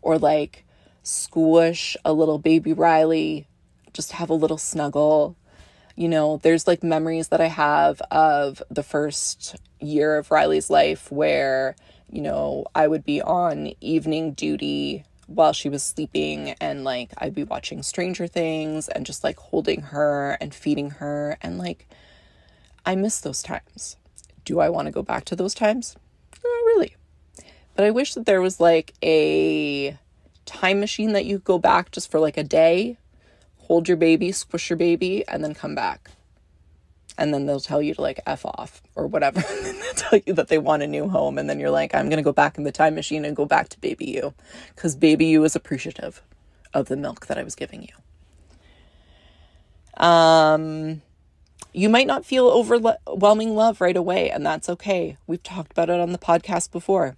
[0.01, 0.65] or like
[1.03, 3.47] squish a little baby Riley,
[3.93, 5.35] just have a little snuggle
[5.95, 11.11] you know, there's like memories that I have of the first year of Riley's life
[11.11, 11.75] where,
[12.09, 17.35] you know, I would be on evening duty while she was sleeping and like I'd
[17.35, 21.87] be watching Stranger Things and just like holding her and feeding her and like
[22.85, 23.97] I miss those times.
[24.45, 25.95] Do I want to go back to those times?
[26.43, 26.95] Not really.
[27.75, 29.97] But I wish that there was like a
[30.45, 32.97] time machine that you go back just for like a day
[33.63, 36.11] hold your baby, squish your baby, and then come back.
[37.17, 39.43] And then they'll tell you to like F off or whatever.
[39.49, 41.37] And then they'll tell you that they want a new home.
[41.37, 43.45] And then you're like, I'm going to go back in the time machine and go
[43.45, 44.33] back to baby you.
[44.75, 46.21] Because baby you is appreciative
[46.73, 50.03] of the milk that I was giving you.
[50.03, 51.01] Um,
[51.71, 55.17] you might not feel overwhelming love right away, and that's okay.
[55.27, 57.15] We've talked about it on the podcast before.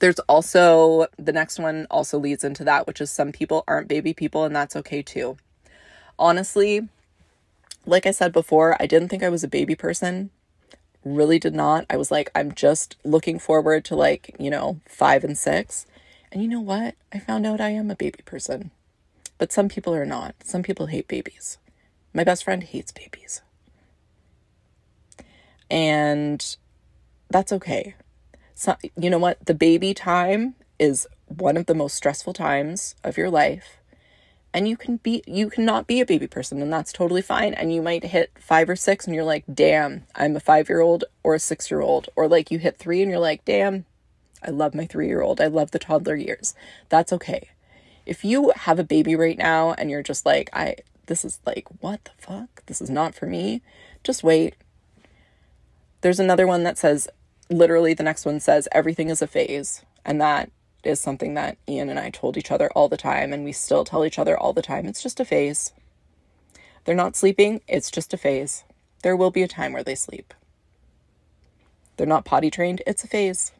[0.00, 4.14] There's also the next one also leads into that, which is some people aren't baby
[4.14, 5.36] people, and that's okay too.
[6.18, 6.88] Honestly,
[7.84, 10.30] like I said before, I didn't think I was a baby person.
[11.04, 11.84] Really did not.
[11.90, 15.86] I was like, I'm just looking forward to like, you know, five and six.
[16.32, 16.94] And you know what?
[17.12, 18.70] I found out I am a baby person.
[19.36, 20.34] But some people are not.
[20.44, 21.58] Some people hate babies.
[22.14, 23.42] My best friend hates babies.
[25.70, 26.56] And
[27.30, 27.94] that's okay
[28.60, 29.46] so, you know what?
[29.46, 33.78] The baby time is one of the most stressful times of your life.
[34.52, 37.54] And you can be you cannot be a baby person and that's totally fine.
[37.54, 41.34] And you might hit 5 or 6 and you're like, "Damn, I'm a 5-year-old or
[41.34, 43.86] a 6-year-old." Or like you hit 3 and you're like, "Damn,
[44.42, 45.40] I love my 3-year-old.
[45.40, 46.54] I love the toddler years."
[46.90, 47.48] That's okay.
[48.04, 51.66] If you have a baby right now and you're just like, "I this is like,
[51.80, 52.66] what the fuck?
[52.66, 53.62] This is not for me."
[54.04, 54.54] Just wait.
[56.02, 57.08] There's another one that says
[57.50, 59.82] literally the next one says everything is a phase.
[60.04, 60.50] And that
[60.82, 63.84] is something that Ian and I told each other all the time and we still
[63.84, 64.86] tell each other all the time.
[64.86, 65.72] It's just a phase.
[66.84, 67.60] They're not sleeping.
[67.68, 68.64] It's just a phase.
[69.02, 70.32] There will be a time where they sleep.
[71.96, 72.82] They're not potty trained.
[72.86, 73.52] It's a phase.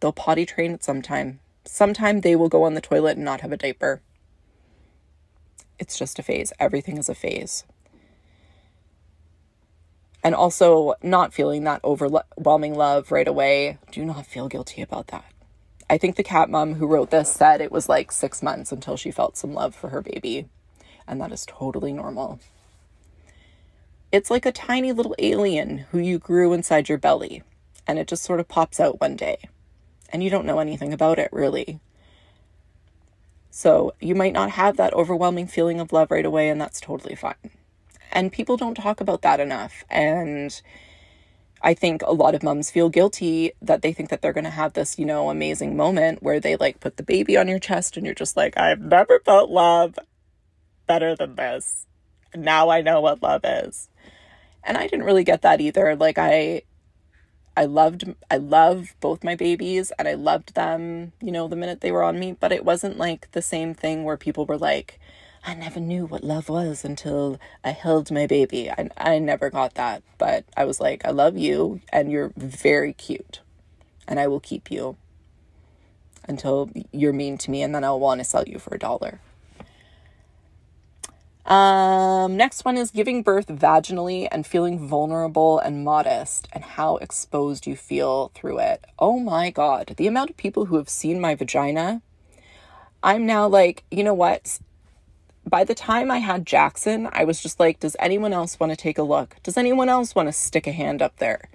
[0.00, 1.40] They'll potty train at some time.
[1.64, 4.00] Sometime they will go on the toilet and not have a diaper.
[5.78, 6.52] It's just a phase.
[6.58, 7.64] Everything is a phase
[10.26, 13.78] and also not feeling that overwhelming love right away.
[13.92, 15.24] Do not feel guilty about that.
[15.88, 18.96] I think the cat mom who wrote this said it was like six months until
[18.96, 20.48] she felt some love for her baby,
[21.06, 22.40] and that is totally normal.
[24.10, 27.44] It's like a tiny little alien who you grew inside your belly,
[27.86, 29.48] and it just sort of pops out one day,
[30.12, 31.78] and you don't know anything about it really.
[33.48, 37.14] So you might not have that overwhelming feeling of love right away, and that's totally
[37.14, 37.52] fine.
[38.16, 39.84] And people don't talk about that enough.
[39.90, 40.58] And
[41.60, 44.50] I think a lot of moms feel guilty that they think that they're going to
[44.50, 47.94] have this, you know, amazing moment where they like put the baby on your chest
[47.94, 49.98] and you're just like, I've never felt love
[50.86, 51.84] better than this.
[52.34, 53.90] Now I know what love is.
[54.64, 55.94] And I didn't really get that either.
[55.94, 56.62] Like I
[57.54, 61.82] I loved I love both my babies and I loved them, you know, the minute
[61.82, 64.98] they were on me, but it wasn't like the same thing where people were like,
[65.46, 68.68] I never knew what love was until I held my baby.
[68.68, 72.92] I I never got that, but I was like, I love you and you're very
[72.92, 73.40] cute.
[74.08, 74.96] And I will keep you
[76.28, 79.20] until you're mean to me and then I'll want to sell you for a dollar.
[81.46, 87.68] Um, next one is giving birth vaginally and feeling vulnerable and modest and how exposed
[87.68, 88.84] you feel through it.
[88.98, 89.94] Oh my God.
[89.96, 92.02] The amount of people who have seen my vagina,
[93.00, 94.58] I'm now like, you know what?
[95.48, 98.76] By the time I had Jackson, I was just like, does anyone else want to
[98.76, 99.36] take a look?
[99.44, 101.48] Does anyone else want to stick a hand up there?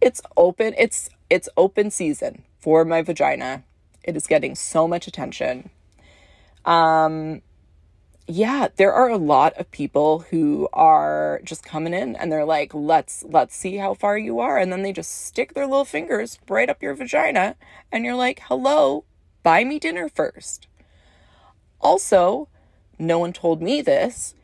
[0.00, 0.74] It's open.
[0.76, 3.62] It's it's open season for my vagina.
[4.02, 5.70] It is getting so much attention.
[6.64, 7.42] Um
[8.26, 12.74] yeah, there are a lot of people who are just coming in and they're like,
[12.74, 14.58] let's let's see how far you are.
[14.58, 17.54] And then they just stick their little fingers right up your vagina
[17.92, 19.04] and you're like, hello,
[19.42, 20.66] buy me dinner first.
[21.80, 22.48] Also,
[22.98, 24.34] no one told me this.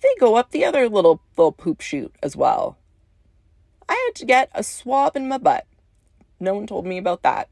[0.00, 2.76] They go up the other little little poop chute as well.
[3.88, 5.66] I had to get a swab in my butt.
[6.40, 7.48] No one told me about that.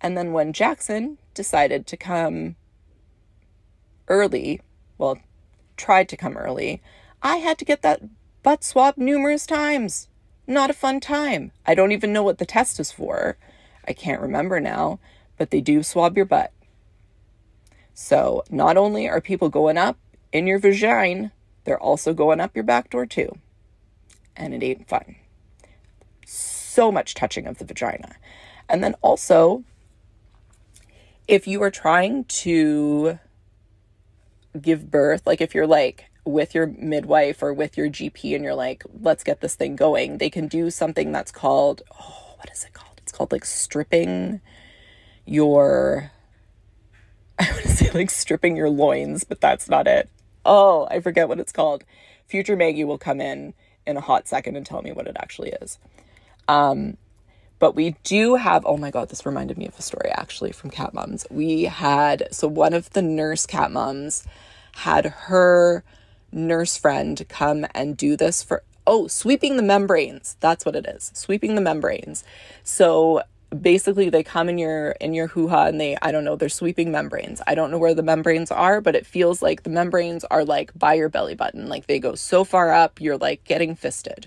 [0.00, 2.56] And then when Jackson decided to come
[4.08, 4.60] early,
[4.98, 5.18] well,
[5.76, 6.82] tried to come early,
[7.22, 8.02] I had to get that
[8.42, 10.08] butt swab numerous times.
[10.46, 11.52] Not a fun time.
[11.64, 13.36] I don't even know what the test is for.
[13.86, 14.98] I can't remember now,
[15.38, 16.52] but they do swab your butt.
[17.94, 19.98] So, not only are people going up
[20.32, 21.32] in your vagina,
[21.64, 23.38] they're also going up your back door too.
[24.36, 25.16] And it ain't fun.
[26.26, 28.16] So much touching of the vagina.
[28.68, 29.64] And then also,
[31.28, 33.18] if you are trying to
[34.60, 38.54] give birth, like if you're like with your midwife or with your GP and you're
[38.54, 42.64] like, let's get this thing going, they can do something that's called, oh, what is
[42.64, 43.00] it called?
[43.02, 44.40] It's called like stripping
[45.26, 46.11] your,
[47.42, 50.08] I want to say like stripping your loins, but that's not it.
[50.44, 51.84] Oh, I forget what it's called.
[52.26, 53.54] Future Maggie will come in
[53.86, 55.78] in a hot second and tell me what it actually is.
[56.48, 56.96] Um,
[57.58, 60.70] but we do have, oh my God, this reminded me of a story actually from
[60.70, 61.26] Cat Moms.
[61.30, 64.24] We had, so one of the nurse cat moms
[64.76, 65.84] had her
[66.32, 70.36] nurse friend come and do this for, oh, sweeping the membranes.
[70.40, 72.24] That's what it is, sweeping the membranes.
[72.64, 73.22] So
[73.60, 76.90] basically they come in your in your hoo-ha and they i don't know they're sweeping
[76.90, 77.42] membranes.
[77.46, 80.72] I don't know where the membranes are but it feels like the membranes are like
[80.78, 81.68] by your belly button.
[81.68, 84.26] Like they go so far up you're like getting fisted.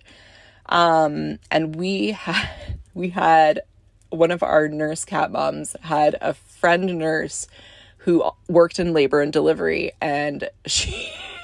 [0.67, 3.61] Um and we had we had
[4.09, 7.47] one of our nurse cat moms had a friend nurse
[7.97, 11.11] who worked in labor and delivery and she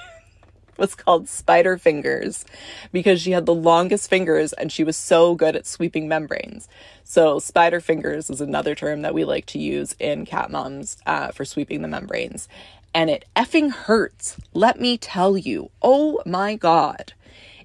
[0.81, 2.43] was called spider fingers
[2.91, 6.67] because she had the longest fingers and she was so good at sweeping membranes
[7.03, 11.31] so spider fingers is another term that we like to use in cat moms uh,
[11.31, 12.49] for sweeping the membranes
[12.93, 17.13] and it effing hurts let me tell you oh my god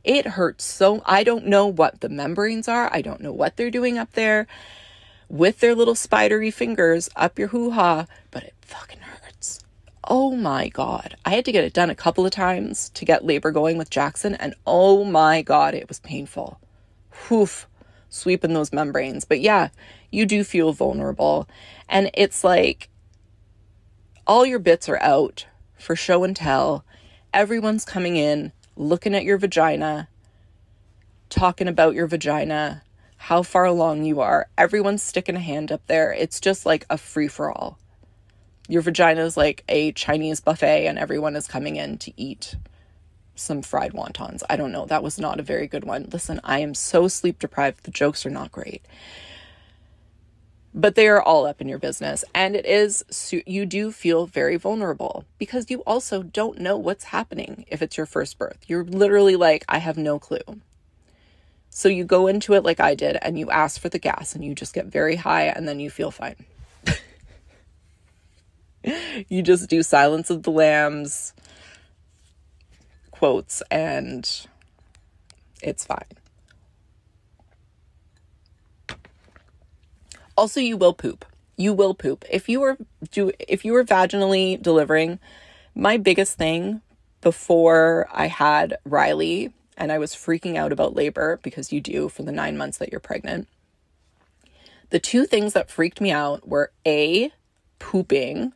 [0.05, 2.89] it hurts so I don't know what the membranes are.
[2.95, 4.47] I don't know what they're doing up there
[5.29, 9.01] with their little spidery fingers up your hoo-ha, but it fucking.
[10.09, 11.17] Oh my god.
[11.25, 13.91] I had to get it done a couple of times to get labor going with
[13.91, 16.61] Jackson and oh my god, it was painful.
[17.29, 17.67] Whoof.
[18.09, 19.25] Sweeping those membranes.
[19.25, 19.71] But yeah,
[20.13, 21.49] you do feel vulnerable.
[21.89, 22.89] And it's like
[24.27, 26.85] all your bits are out for show and tell.
[27.35, 30.09] Everyone's coming in looking at your vagina,
[31.29, 32.85] talking about your vagina,
[33.17, 34.49] how far along you are.
[34.57, 36.13] Everyone's sticking a hand up there.
[36.13, 37.79] It's just like a free for all.
[38.69, 42.57] Your vagina is like a Chinese buffet, and everyone is coming in to eat
[43.35, 44.43] some fried wontons.
[44.49, 44.87] I don't know.
[44.87, 46.09] That was not a very good one.
[46.13, 47.85] Listen, I am so sleep deprived.
[47.85, 48.83] The jokes are not great
[50.77, 54.57] but they are all up in your business and it is you do feel very
[54.57, 59.35] vulnerable because you also don't know what's happening if it's your first birth you're literally
[59.35, 60.61] like i have no clue
[61.71, 64.45] so you go into it like i did and you ask for the gas and
[64.45, 66.45] you just get very high and then you feel fine
[69.29, 71.35] you just do silence of the lambs
[73.11, 74.47] quotes and
[75.63, 76.05] it's fine
[80.37, 81.25] Also, you will poop.
[81.57, 82.25] You will poop.
[82.31, 82.77] If you were
[83.11, 85.19] do if you were vaginally delivering,
[85.75, 86.83] my biggest thing
[87.23, 92.23] before I had Riley and I was freaking out about labor because you do for
[92.23, 93.49] the 9 months that you're pregnant.
[94.91, 97.33] The two things that freaked me out were A,
[97.79, 98.53] pooping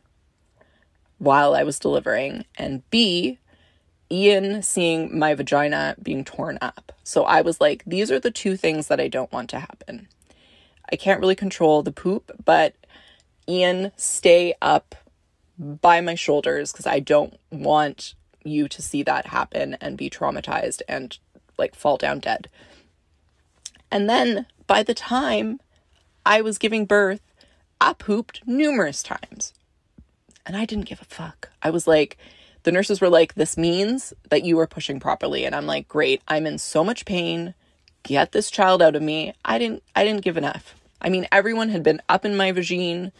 [1.21, 3.37] while I was delivering, and B,
[4.09, 6.91] Ian seeing my vagina being torn up.
[7.03, 10.07] So I was like, these are the two things that I don't want to happen.
[10.91, 12.73] I can't really control the poop, but
[13.47, 14.95] Ian, stay up
[15.59, 20.81] by my shoulders because I don't want you to see that happen and be traumatized
[20.87, 21.19] and
[21.59, 22.49] like fall down dead.
[23.91, 25.59] And then by the time
[26.25, 27.21] I was giving birth,
[27.79, 29.53] I pooped numerous times.
[30.45, 31.49] And I didn't give a fuck.
[31.61, 32.17] I was like,
[32.63, 35.45] the nurses were like, this means that you were pushing properly.
[35.45, 37.53] And I'm like, great, I'm in so much pain.
[38.03, 39.33] Get this child out of me.
[39.45, 40.75] I didn't I didn't give an F.
[41.01, 43.11] I mean, everyone had been up in my vagine.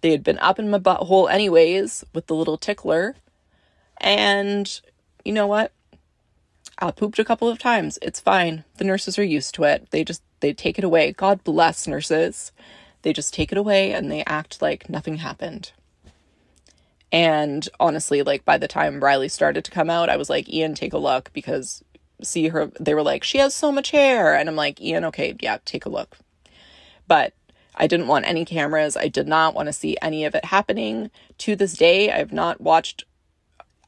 [0.00, 3.16] They had been up in my butthole anyways with the little tickler.
[3.98, 4.80] And
[5.24, 5.72] you know what?
[6.78, 7.98] I pooped a couple of times.
[8.02, 8.64] It's fine.
[8.76, 9.88] The nurses are used to it.
[9.90, 11.12] They just they take it away.
[11.12, 12.52] God bless nurses.
[13.02, 15.72] They just take it away and they act like nothing happened.
[17.12, 20.74] And honestly, like by the time Riley started to come out, I was like, Ian,
[20.74, 21.82] take a look because
[22.22, 22.70] see her.
[22.80, 24.34] They were like, she has so much hair.
[24.34, 26.16] And I'm like, Ian, okay, yeah, take a look.
[27.06, 27.34] But
[27.74, 28.96] I didn't want any cameras.
[28.96, 31.10] I did not want to see any of it happening.
[31.38, 33.04] To this day, I've not watched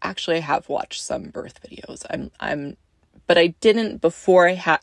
[0.02, 2.04] actually I have watched some birth videos.
[2.10, 2.76] I'm I'm
[3.28, 4.80] but I didn't before I ha-,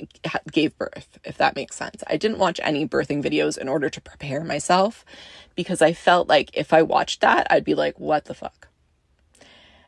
[0.51, 2.01] gave birth, if that makes sense.
[2.07, 5.03] I didn't watch any birthing videos in order to prepare myself
[5.55, 8.69] because I felt like if I watched that, I'd be like, what the fuck?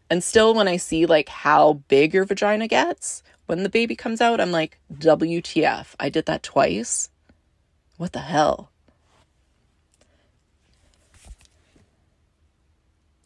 [0.10, 4.22] And still, when I see like how big your vagina gets when the baby comes
[4.22, 5.96] out, I'm like, WTF.
[6.00, 7.10] I did that twice.
[7.96, 8.70] What the hell?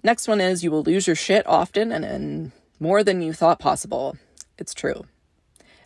[0.03, 3.59] Next one is you will lose your shit often and in more than you thought
[3.59, 4.17] possible.
[4.57, 5.05] It's true.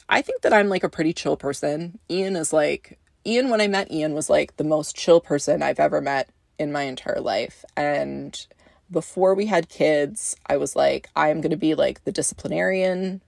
[0.07, 1.99] I think that I'm like a pretty chill person.
[2.09, 5.79] Ian is like, Ian, when I met Ian, was like the most chill person I've
[5.79, 6.29] ever met
[6.59, 7.65] in my entire life.
[7.75, 8.45] And
[8.91, 13.21] before we had kids, I was like, I am going to be like the disciplinarian.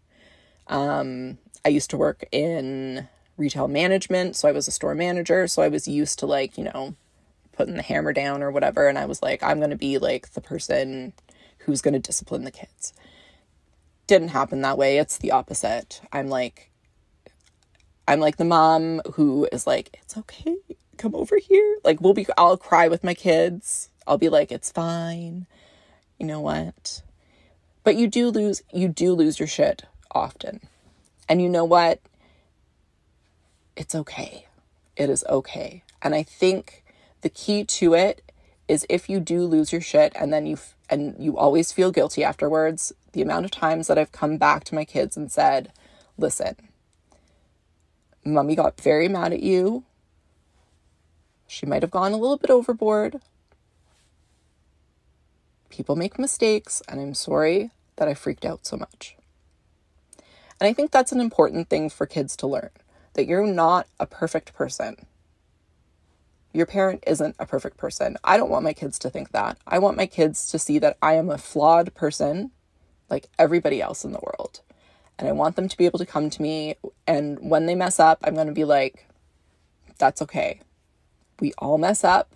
[0.67, 3.07] Um, I used to work in
[3.37, 5.47] retail management, so I was a store manager.
[5.47, 6.95] So I was used to like, you know,
[7.53, 8.87] putting the hammer down or whatever.
[8.87, 11.13] And I was like, I'm going to be like the person
[11.59, 12.93] who's going to discipline the kids.
[14.07, 14.97] Didn't happen that way.
[14.97, 16.01] It's the opposite.
[16.11, 16.71] I'm like,
[18.07, 20.55] I'm like the mom who is like, it's okay.
[20.97, 21.77] Come over here.
[21.83, 23.89] Like, we'll be, I'll cry with my kids.
[24.07, 25.45] I'll be like, it's fine.
[26.17, 27.03] You know what?
[27.83, 30.61] But you do lose, you do lose your shit often.
[31.29, 31.99] And you know what?
[33.75, 34.47] It's okay.
[34.95, 35.83] It is okay.
[36.01, 36.83] And I think
[37.21, 38.21] the key to it
[38.67, 40.57] is if you do lose your shit and then you
[40.89, 44.75] and you always feel guilty afterwards, the amount of times that I've come back to
[44.75, 45.71] my kids and said,
[46.17, 46.55] "Listen,
[48.23, 49.83] mommy got very mad at you.
[51.47, 53.21] She might have gone a little bit overboard.
[55.69, 59.17] People make mistakes, and I'm sorry that I freaked out so much."
[60.59, 62.71] And I think that's an important thing for kids to learn
[63.13, 65.05] that you're not a perfect person.
[66.57, 68.17] Your parent isn't a perfect person.
[68.23, 69.59] I don't want my kids to think that.
[69.67, 72.49] I want my kids to see that I am a flawed person
[73.11, 74.61] like everybody else in the world.
[75.19, 76.73] And I want them to be able to come to me.
[77.05, 79.05] And when they mess up, I'm going to be like,
[79.99, 80.61] that's okay.
[81.39, 82.33] We all mess up.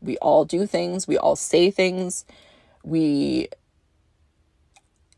[0.00, 1.08] We all do things.
[1.08, 2.24] We all say things.
[2.84, 3.48] We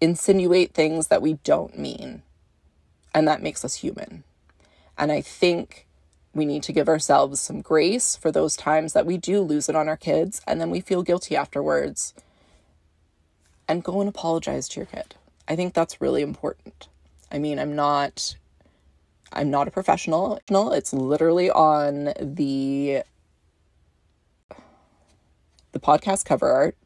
[0.00, 2.22] insinuate things that we don't mean.
[3.14, 4.24] And that makes us human.
[4.96, 5.86] And I think
[6.34, 9.74] we need to give ourselves some grace for those times that we do lose it
[9.76, 12.14] on our kids and then we feel guilty afterwards.
[13.68, 15.14] And go and apologize to your kid.
[15.48, 16.88] I think that's really important.
[17.30, 18.36] I mean, I'm not
[19.32, 20.40] I'm not a professional.
[20.48, 23.02] It's literally on the
[25.72, 26.76] the podcast cover art.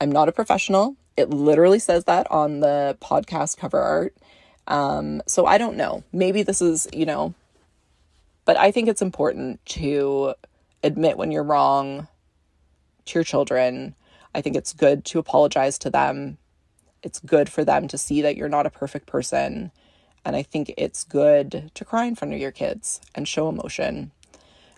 [0.00, 0.96] I'm not a professional.
[1.16, 4.14] It literally says that on the podcast cover art.
[4.66, 6.04] Um, so I don't know.
[6.12, 7.34] Maybe this is, you know,
[8.44, 10.34] but I think it's important to
[10.82, 12.08] admit when you're wrong
[13.06, 13.94] to your children.
[14.34, 16.38] I think it's good to apologize to them.
[17.02, 19.70] It's good for them to see that you're not a perfect person.
[20.24, 24.12] And I think it's good to cry in front of your kids and show emotion.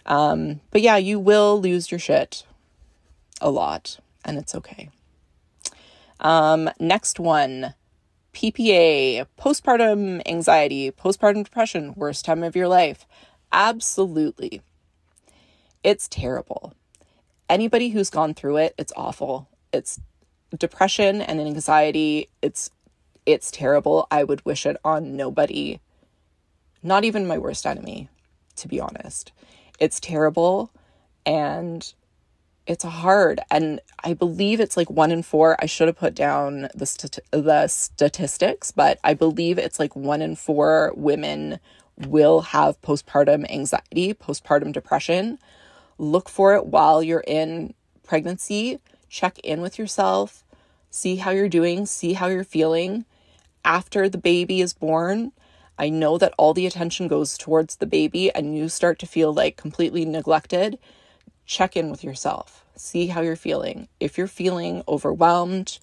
[0.07, 2.45] Um, but yeah, you will lose your shit
[3.41, 4.91] a lot, and it's okay.
[6.21, 7.75] Um, next one
[8.33, 13.07] PPA, postpartum anxiety, postpartum depression, worst time of your life.
[13.55, 14.61] Absolutely.
[15.85, 16.75] it's terrible.
[17.49, 19.49] Anybody who's gone through it, it's awful.
[19.73, 20.01] It's
[20.59, 22.29] depression and anxiety.
[22.43, 22.71] It's
[23.27, 24.07] it's terrible.
[24.11, 25.79] I would wish it on nobody.
[26.83, 28.09] Not even my worst enemy,
[28.57, 29.33] to be honest.
[29.79, 30.71] It's terrible
[31.25, 31.95] and
[32.67, 36.63] it's hard and i believe it's like one in four i should have put down
[36.75, 41.59] the, the statistics but i believe it's like one in four women
[41.99, 45.39] will have postpartum anxiety postpartum depression
[45.99, 47.73] look for it while you're in
[48.03, 48.79] pregnancy
[49.09, 50.45] check in with yourself
[50.91, 53.05] see how you're doing see how you're feeling.
[53.65, 55.33] After the baby is born
[55.79, 59.33] i know that all the attention goes towards the baby and you start to feel
[59.33, 60.79] like completely neglected.
[61.47, 63.89] Check in with yourself, see how you're feeling.
[64.01, 65.79] If you're feeling overwhelmed,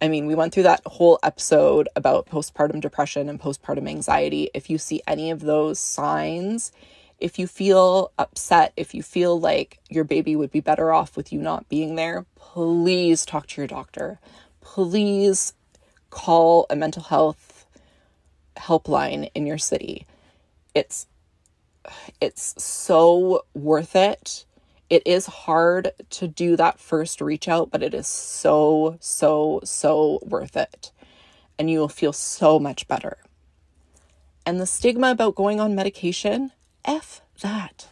[0.00, 4.50] I mean, we went through that whole episode about postpartum depression and postpartum anxiety.
[4.54, 6.72] If you see any of those signs,
[7.18, 11.32] if you feel upset, if you feel like your baby would be better off with
[11.32, 14.18] you not being there, please talk to your doctor.
[14.60, 15.54] Please
[16.10, 17.66] call a mental health
[18.56, 20.06] helpline in your city.
[20.74, 21.06] It's
[22.20, 24.44] it's so worth it
[24.94, 30.20] it is hard to do that first reach out, but it is so, so, so
[30.22, 30.92] worth it.
[31.58, 33.16] And you will feel so much better.
[34.46, 36.52] And the stigma about going on medication,
[36.84, 37.88] F that.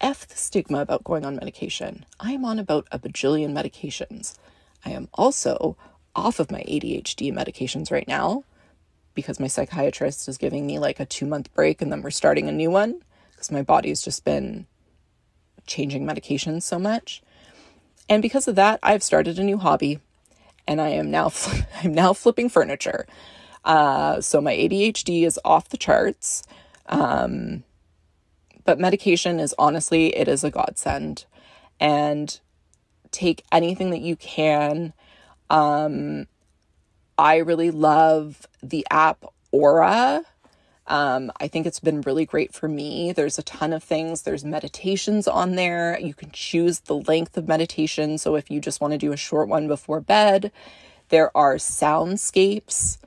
[0.00, 2.06] F the stigma about going on medication.
[2.20, 4.38] I am on about a bajillion medications.
[4.84, 5.76] I am also
[6.14, 8.44] off of my ADHD medications right now
[9.14, 12.48] because my psychiatrist is giving me like a two month break and then we're starting
[12.48, 13.02] a new one
[13.32, 14.68] because my body's just been
[15.68, 17.22] changing medications so much.
[18.08, 20.00] And because of that, I've started a new hobby
[20.66, 21.30] and I am now
[21.84, 23.06] I'm now flipping furniture.
[23.64, 26.42] Uh, so my ADHD is off the charts.
[26.86, 27.64] Um,
[28.68, 31.24] but medication is honestly it is a godsend
[31.80, 32.38] and
[33.10, 34.92] take anything that you can
[35.48, 36.26] um,
[37.16, 40.22] i really love the app Aura
[40.88, 43.12] um, I think it's been really great for me.
[43.12, 44.22] There's a ton of things.
[44.22, 45.98] There's meditations on there.
[46.00, 48.16] You can choose the length of meditation.
[48.16, 50.50] So if you just want to do a short one before bed,
[51.10, 52.98] there are soundscapes.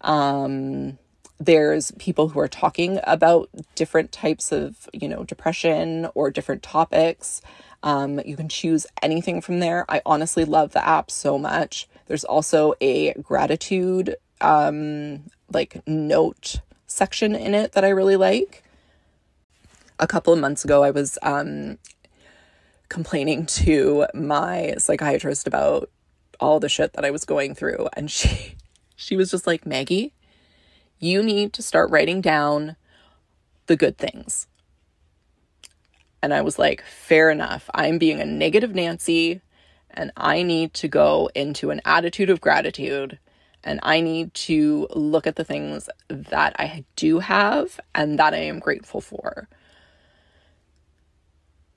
[0.00, 0.98] Um,
[1.40, 7.42] there's people who are talking about different types of, you know, depression or different topics.
[7.82, 9.84] Um, you can choose anything from there.
[9.88, 11.88] I honestly love the app so much.
[12.06, 16.60] There's also a gratitude um, like note
[16.94, 18.62] section in it that I really like.
[19.98, 21.78] A couple of months ago, I was um,
[22.88, 25.90] complaining to my psychiatrist about
[26.40, 28.56] all the shit that I was going through, and she
[28.96, 30.14] she was just like, "Maggie,
[30.98, 32.76] you need to start writing down
[33.66, 34.46] the good things."
[36.22, 37.68] And I was like, "Fair enough.
[37.74, 39.40] I'm being a negative Nancy."
[39.96, 43.18] and I need to go into an attitude of gratitude
[43.64, 48.38] and I need to look at the things that I do have and that I
[48.38, 49.48] am grateful for.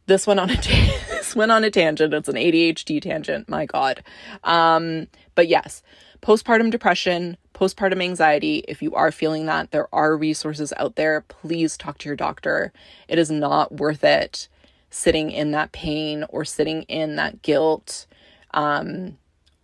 [0.06, 2.14] This went on a ta- this went on a tangent.
[2.14, 3.50] It's an ADHD tangent.
[3.50, 4.04] My God.
[4.44, 5.82] Um, but yes,
[6.22, 8.64] postpartum depression, postpartum anxiety.
[8.68, 11.22] If you are feeling that, there are resources out there.
[11.28, 12.72] Please talk to your doctor.
[13.08, 14.48] It is not worth it
[14.90, 18.08] sitting in that pain or sitting in that guilt.
[18.54, 19.18] Um,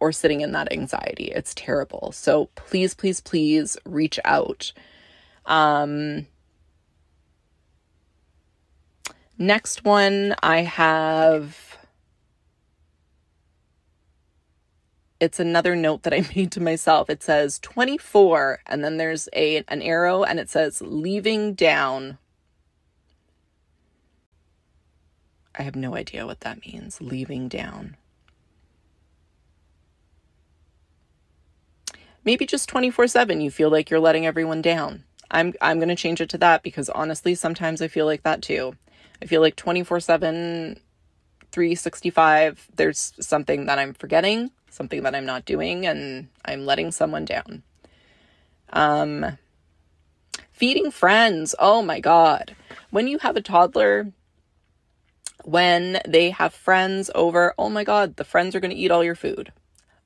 [0.03, 1.31] or sitting in that anxiety.
[1.33, 2.11] It's terrible.
[2.11, 4.73] So please, please, please reach out.
[5.45, 6.27] Um,
[9.37, 11.77] next one I have.
[15.21, 17.09] It's another note that I made to myself.
[17.09, 22.17] It says 24, and then there's a an arrow, and it says leaving down.
[25.57, 26.99] I have no idea what that means.
[26.99, 27.95] Leaving down.
[32.23, 35.03] Maybe just 24/7 you feel like you're letting everyone down.
[35.31, 38.41] I'm I'm going to change it to that because honestly sometimes I feel like that
[38.41, 38.75] too.
[39.21, 40.79] I feel like 24/7
[41.51, 47.25] 365 there's something that I'm forgetting, something that I'm not doing and I'm letting someone
[47.25, 47.63] down.
[48.71, 49.37] Um
[50.51, 51.55] feeding friends.
[51.59, 52.55] Oh my god.
[52.91, 54.11] When you have a toddler
[55.45, 59.03] when they have friends over, oh my god, the friends are going to eat all
[59.03, 59.51] your food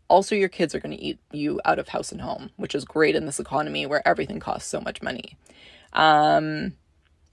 [0.09, 2.85] also, your kids are going to eat you out of house and home, which is
[2.85, 5.37] great in this economy where everything costs so much money.
[5.93, 6.73] Um,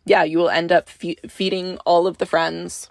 [0.05, 2.89] yeah, you will end up fe- feeding all of the friends.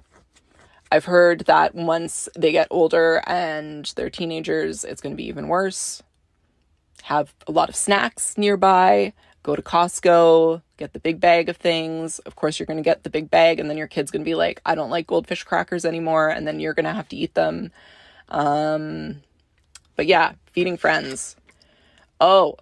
[0.91, 5.47] I've heard that once they get older and they're teenagers, it's going to be even
[5.47, 6.03] worse.
[7.03, 9.13] Have a lot of snacks nearby.
[9.43, 12.19] go to Costco, get the big bag of things.
[12.19, 14.29] Of course, you're going to get the big bag, and then your kid's going to
[14.29, 17.17] be like, I don't like goldfish crackers anymore, and then you're going to have to
[17.17, 17.71] eat them.
[18.29, 19.21] Um,
[19.95, 21.35] but yeah, feeding friends.
[22.19, 22.57] Oh,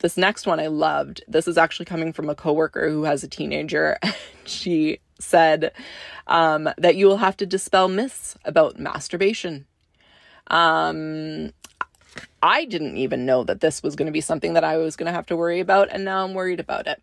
[0.00, 1.22] this next one I loved.
[1.28, 3.98] This is actually coming from a coworker who has a teenager.
[4.44, 5.72] she said
[6.26, 9.66] um, that you will have to dispel myths about masturbation.
[10.46, 11.52] Um,
[12.42, 15.06] I didn't even know that this was going to be something that I was going
[15.06, 17.02] to have to worry about, and now I'm worried about it.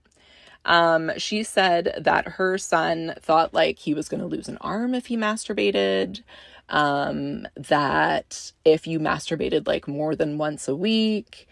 [0.66, 4.94] Um, she said that her son thought like he was going to lose an arm
[4.94, 6.24] if he masturbated.
[6.70, 11.48] Um, that if you masturbated like more than once a week,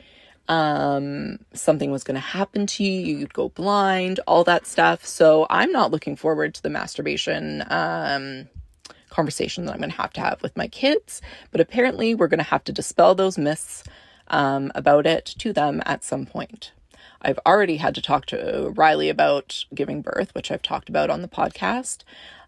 [0.47, 5.05] um, something was going to happen to you, you'd go blind, all that stuff.
[5.05, 8.47] So I'm not looking forward to the masturbation um,
[9.09, 11.21] conversation that I'm going to have to have with my kids.
[11.51, 13.83] But apparently, we're going to have to dispel those myths
[14.27, 16.71] um, about it to them at some point.
[17.21, 21.23] I've already had to talk to Riley about giving birth, which I've talked about on
[21.23, 22.03] the podcast.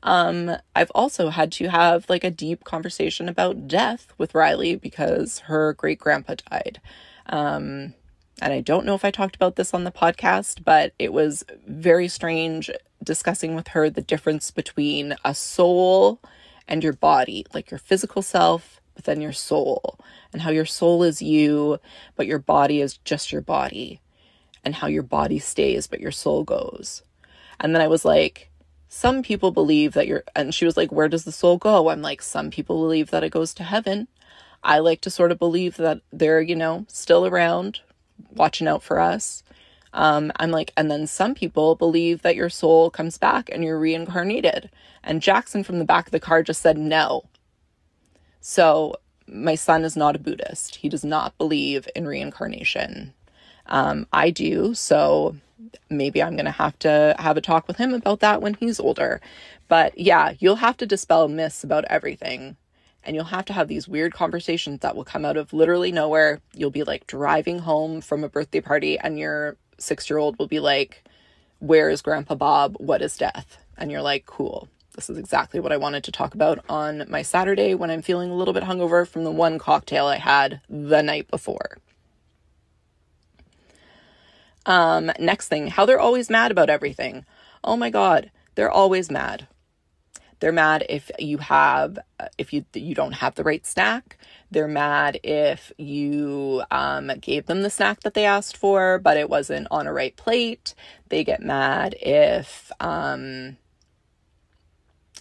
[0.07, 5.39] Um, I've also had to have like a deep conversation about death with Riley because
[5.39, 6.79] her great grandpa died.
[7.25, 7.93] Um,
[8.41, 11.43] and I don't know if I talked about this on the podcast, but it was
[11.67, 12.69] very strange
[13.03, 16.21] discussing with her the difference between a soul
[16.69, 19.99] and your body, like your physical self, but then your soul,
[20.31, 21.79] and how your soul is you,
[22.15, 23.99] but your body is just your body,
[24.63, 27.03] and how your body stays, but your soul goes.
[27.59, 28.49] And then I was like,
[28.89, 31.89] some people believe that you're, and she was like, where does the soul go?
[31.89, 34.07] I'm like, some people believe that it goes to heaven.
[34.63, 37.81] I like to sort of believe that they're, you know, still around,
[38.31, 39.43] watching out for us.
[39.93, 43.79] Um, I'm like, and then some people believe that your soul comes back and you're
[43.79, 44.69] reincarnated.
[45.03, 47.25] And Jackson from the back of the car just said no.
[48.41, 48.95] So
[49.27, 50.77] my son is not a Buddhist.
[50.77, 53.13] He does not believe in reincarnation.
[53.65, 54.73] Um, I do.
[54.73, 55.35] So
[55.89, 58.79] maybe I'm going to have to have a talk with him about that when he's
[58.79, 59.21] older.
[59.67, 62.57] But yeah, you'll have to dispel myths about everything.
[63.03, 66.41] And you'll have to have these weird conversations that will come out of literally nowhere.
[66.53, 70.47] You'll be like driving home from a birthday party, and your six year old will
[70.47, 71.03] be like,
[71.59, 72.75] Where is Grandpa Bob?
[72.79, 73.57] What is death?
[73.77, 74.67] And you're like, Cool.
[74.93, 78.31] This is exactly what I wanted to talk about on my Saturday when I'm feeling
[78.31, 81.77] a little bit hungover from the one cocktail I had the night before.
[84.67, 87.25] Um, next thing, how they're always mad about everything.
[87.63, 89.47] Oh my God, they're always mad.
[90.39, 91.97] They're mad if you have
[92.37, 94.17] if you you don't have the right snack.
[94.51, 99.29] They're mad if you um, gave them the snack that they asked for, but it
[99.29, 100.75] wasn't on a right plate.
[101.09, 103.57] They get mad if um,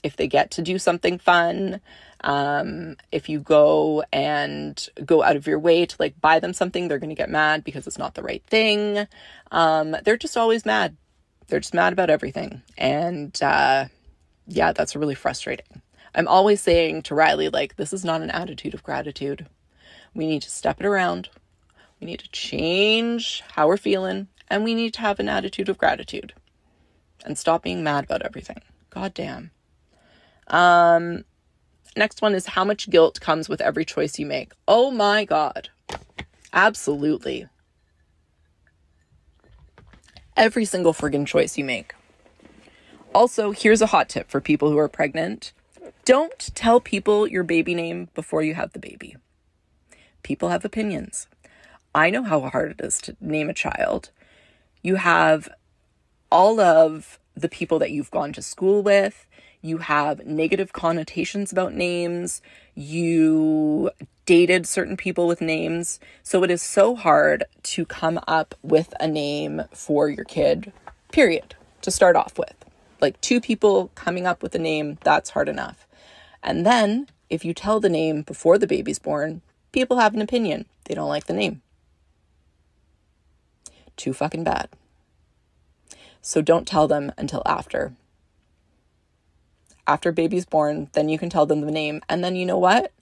[0.03, 1.81] if they get to do something fun.
[2.23, 6.89] Um, if you go and go out of your way to like buy them something,
[6.89, 9.07] they're going to get mad because it's not the right thing.
[9.53, 10.97] Um, they're just always mad.
[11.49, 12.63] They're just mad about everything.
[12.77, 13.87] And uh,
[14.47, 15.83] yeah, that's really frustrating.
[16.15, 19.47] I'm always saying to Riley, like, this is not an attitude of gratitude.
[20.15, 21.29] We need to step it around.
[22.01, 24.29] We need to change how we're feeling.
[24.49, 26.33] And we need to have an attitude of gratitude
[27.25, 28.63] and stop being mad about everything.
[28.91, 29.51] God damn.
[30.47, 31.25] Um,
[31.97, 34.53] next one is how much guilt comes with every choice you make.
[34.69, 35.71] Oh my God.
[36.53, 37.49] Absolutely.
[40.37, 41.95] Every single friggin' choice you make.
[43.15, 45.53] Also, here's a hot tip for people who are pregnant
[46.05, 49.17] don't tell people your baby name before you have the baby.
[50.23, 51.27] People have opinions.
[51.97, 54.11] I know how hard it is to name a child.
[54.83, 55.49] You have
[56.31, 59.27] all of the people that you've gone to school with,
[59.67, 62.41] you have negative connotations about names,
[62.75, 63.91] you
[64.25, 65.99] dated certain people with names.
[66.23, 70.73] So it is so hard to come up with a name for your kid,
[71.13, 72.55] period, to start off with.
[73.01, 75.87] Like two people coming up with a name, that's hard enough.
[76.43, 79.43] And then if you tell the name before the baby's born,
[79.73, 80.67] people have an opinion.
[80.85, 81.63] They don't like the name.
[83.97, 84.69] Too fucking bad.
[86.23, 87.93] So don't tell them until after
[89.87, 92.03] after baby's born, then you can tell them the name.
[92.09, 92.93] And then you know what?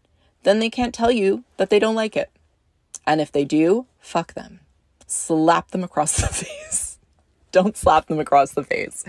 [0.42, 2.30] Then they can't tell you that they don't like it.
[3.06, 4.60] And if they do, fuck them.
[5.06, 6.98] Slap them across the face.
[7.52, 9.04] don't slap them across the face.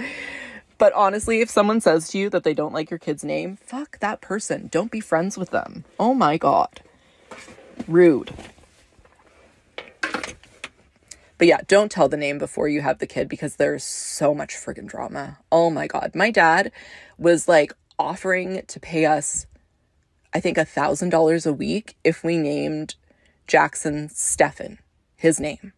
[0.78, 4.00] But honestly, if someone says to you that they don't like your kid's name, fuck
[4.00, 4.68] that person.
[4.72, 5.86] Don't be friends with them.
[6.00, 6.82] Oh my God.
[7.88, 8.34] Rude.
[11.38, 14.54] But yeah, don't tell the name before you have the kid because there's so much
[14.56, 15.40] friggin' drama.
[15.52, 16.12] Oh my God.
[16.16, 16.72] My dad
[17.18, 19.46] was like offering to pay us,
[20.34, 22.96] I think, a thousand dollars a week if we named
[23.48, 24.80] Jackson Stefan,
[25.16, 25.74] his name.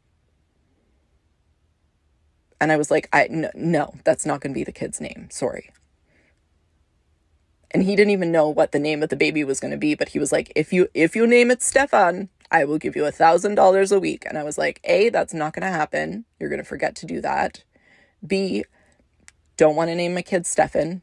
[2.60, 5.28] And I was like, I no, no that's not going to be the kid's name.
[5.32, 5.72] Sorry.
[7.72, 9.94] And he didn't even know what the name of the baby was going to be,
[9.94, 13.06] but he was like, if you if you name it Stefan, I will give you
[13.06, 14.26] a thousand dollars a week.
[14.26, 16.26] And I was like, A, that's not going to happen.
[16.40, 17.64] You're going to forget to do that.
[18.26, 18.64] B,
[19.58, 21.02] don't want to name my kid Stefan.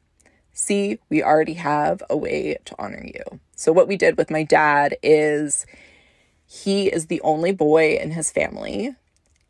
[0.53, 3.41] C, we already have a way to honor you.
[3.57, 5.67] So, what we did with my dad is
[6.47, 8.95] he is the only boy in his family,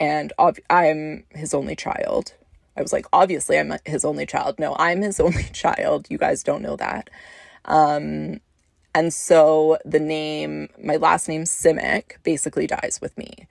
[0.01, 2.33] and ob- I'm his only child.
[2.77, 4.59] I was like, obviously, I'm his only child.
[4.59, 6.07] No, I'm his only child.
[6.09, 7.11] You guys don't know that.
[7.67, 8.41] Um,
[8.95, 13.49] and so the name, my last name, Simic, basically dies with me.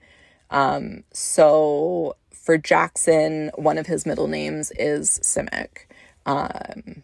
[0.50, 5.86] Um, so for Jackson, one of his middle names is Simic.
[6.26, 7.02] Um,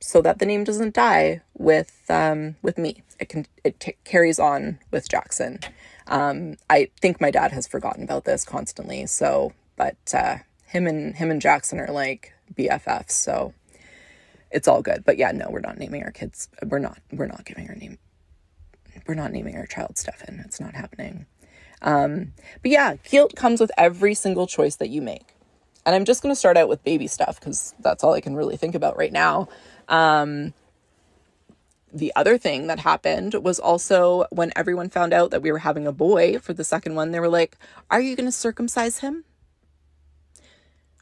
[0.00, 3.04] so that the name doesn't die with um, with me.
[3.20, 5.60] It can it t- carries on with Jackson.
[6.08, 9.06] Um, I think my dad has forgotten about this constantly.
[9.06, 13.12] So, but uh, him and him and Jackson are like BFFs.
[13.12, 13.54] So
[14.52, 15.04] it's all good.
[15.04, 16.48] But yeah, no, we're not naming our kids.
[16.64, 16.98] We're not.
[17.10, 17.98] We're not giving our name.
[19.06, 20.42] We're not naming our child Stefan.
[20.44, 21.26] It's not happening.
[21.80, 22.32] Um,
[22.62, 25.34] but yeah, guilt comes with every single choice that you make.
[25.84, 28.36] And I'm just going to start out with baby stuff because that's all I can
[28.36, 29.48] really think about right now.
[29.88, 30.54] Um,
[31.92, 35.86] the other thing that happened was also when everyone found out that we were having
[35.86, 37.56] a boy for the second one, they were like,
[37.90, 39.24] Are you going to circumcise him?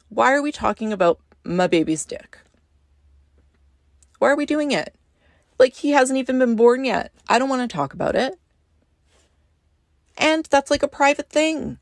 [0.09, 2.39] Why are we talking about my baby's dick?
[4.21, 4.93] Why are we doing it?
[5.57, 7.11] Like, he hasn't even been born yet.
[7.27, 8.37] I don't want to talk about it.
[10.15, 11.79] And that's like a private thing.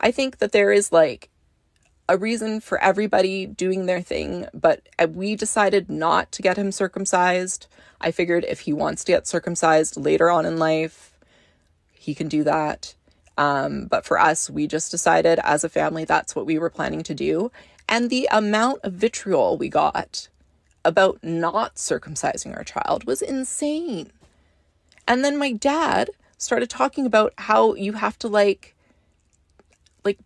[0.00, 1.28] I think that there is like
[2.08, 7.66] a reason for everybody doing their thing, but we decided not to get him circumcised.
[8.00, 11.12] I figured if he wants to get circumcised later on in life,
[11.92, 12.94] he can do that.
[13.36, 17.02] Um, but for us, we just decided as a family that's what we were planning
[17.02, 17.52] to do.
[17.86, 20.28] And the amount of vitriol we got
[20.84, 24.10] about not circumcising our child was insane.
[25.06, 28.74] And then my dad started talking about how you have to like
[30.04, 30.18] like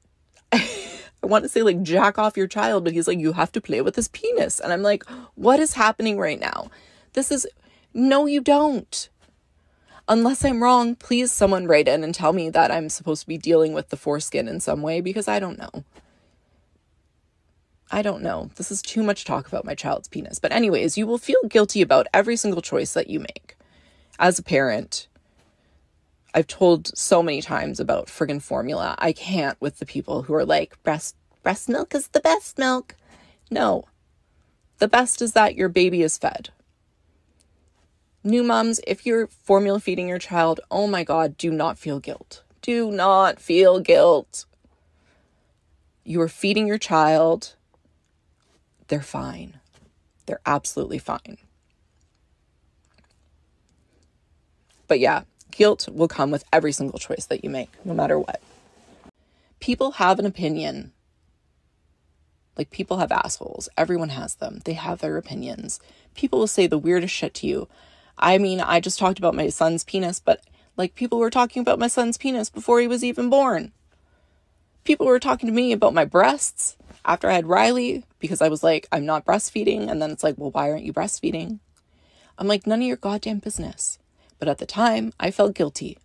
[0.52, 3.60] I want to say like jack off your child, but he's like you have to
[3.60, 4.60] play with his penis.
[4.60, 6.70] And I'm like, what is happening right now?
[7.14, 7.46] This is
[7.94, 9.08] no you don't.
[10.10, 13.36] Unless I'm wrong, please someone write in and tell me that I'm supposed to be
[13.36, 15.84] dealing with the foreskin in some way because I don't know.
[17.90, 18.50] I don't know.
[18.56, 20.38] This is too much talk about my child's penis.
[20.38, 23.56] But, anyways, you will feel guilty about every single choice that you make.
[24.18, 25.08] As a parent,
[26.34, 28.94] I've told so many times about friggin' formula.
[28.98, 32.94] I can't with the people who are like, breast, breast milk is the best milk.
[33.50, 33.86] No.
[34.78, 36.50] The best is that your baby is fed.
[38.22, 42.42] New moms, if you're formula feeding your child, oh my God, do not feel guilt.
[42.60, 44.44] Do not feel guilt.
[46.04, 47.54] You are feeding your child
[48.88, 49.60] they're fine.
[50.26, 51.38] They're absolutely fine.
[54.88, 58.40] But yeah, guilt will come with every single choice that you make, no matter what.
[59.60, 60.92] People have an opinion.
[62.56, 63.68] Like, people have assholes.
[63.76, 64.60] Everyone has them.
[64.64, 65.78] They have their opinions.
[66.14, 67.68] People will say the weirdest shit to you.
[68.16, 70.42] I mean, I just talked about my son's penis, but
[70.76, 73.72] like, people were talking about my son's penis before he was even born.
[74.84, 76.76] People were talking to me about my breasts
[77.08, 79.90] after I had Riley because I was like, I'm not breastfeeding.
[79.90, 81.58] And then it's like, well, why aren't you breastfeeding?
[82.36, 83.98] I'm like, none of your goddamn business.
[84.38, 85.98] But at the time, I felt guilty.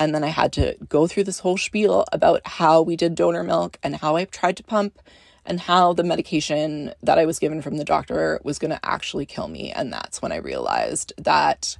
[0.00, 3.44] And then I had to go through this whole spiel about how we did donor
[3.44, 4.98] milk and how I tried to pump
[5.44, 9.26] and how the medication that I was given from the doctor was going to actually
[9.26, 9.72] kill me.
[9.72, 11.76] And that's when I realized that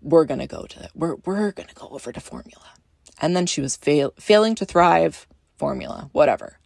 [0.00, 2.70] we're going to go to we're we're going to go over to formula.
[3.20, 5.26] And then she was fail, failing to thrive
[5.58, 6.58] formula, whatever.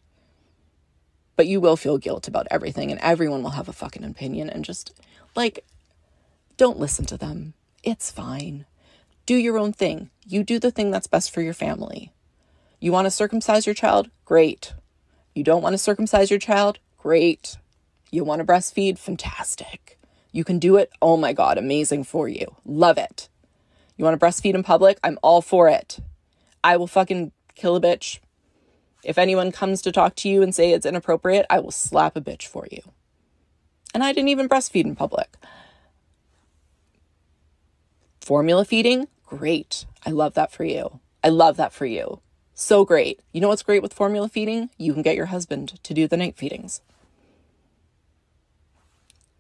[1.35, 4.51] But you will feel guilt about everything, and everyone will have a fucking opinion.
[4.51, 4.93] And just
[5.35, 5.65] like,
[6.57, 7.55] don't listen to them.
[7.83, 8.67] It's fine.
[9.25, 10.11] Do your own thing.
[10.27, 12.13] You do the thing that's best for your family.
[12.81, 14.11] You want to circumcise your child?
[14.25, 14.75] Great.
[15.35, 16.79] You don't want to circumcise your child?
[16.99, 17.57] Great.
[18.11, 18.99] You want to breastfeed?
[18.99, 19.99] Fantastic.
[20.33, 20.91] You can do it?
[21.01, 22.57] Oh my God, amazing for you.
[22.65, 23.29] Love it.
[23.97, 24.99] You want to breastfeed in public?
[25.05, 26.01] I'm all for it.
[26.65, 28.19] I will fucking kill a bitch
[29.03, 32.21] if anyone comes to talk to you and say it's inappropriate, I will slap a
[32.21, 32.81] bitch for you.
[33.95, 35.37] And I didn't even breastfeed in public.
[38.21, 39.85] Formula feeding, great.
[40.07, 41.01] I love that for you.
[41.25, 42.21] I love that for you.
[42.55, 43.21] So great.
[43.33, 44.71] You know what's great with formula feeding?
[44.79, 46.81] You can get your husband to do the night feedings.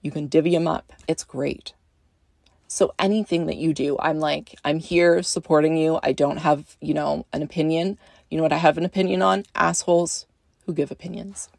[0.00, 0.92] You can divvy him up.
[1.06, 1.74] It's great.
[2.66, 6.00] So anything that you do, I'm like, I'm here supporting you.
[6.02, 7.98] I don't have, you know, an opinion.
[8.32, 9.44] You know what I have an opinion on?
[9.54, 10.24] Assholes
[10.64, 11.50] who give opinions.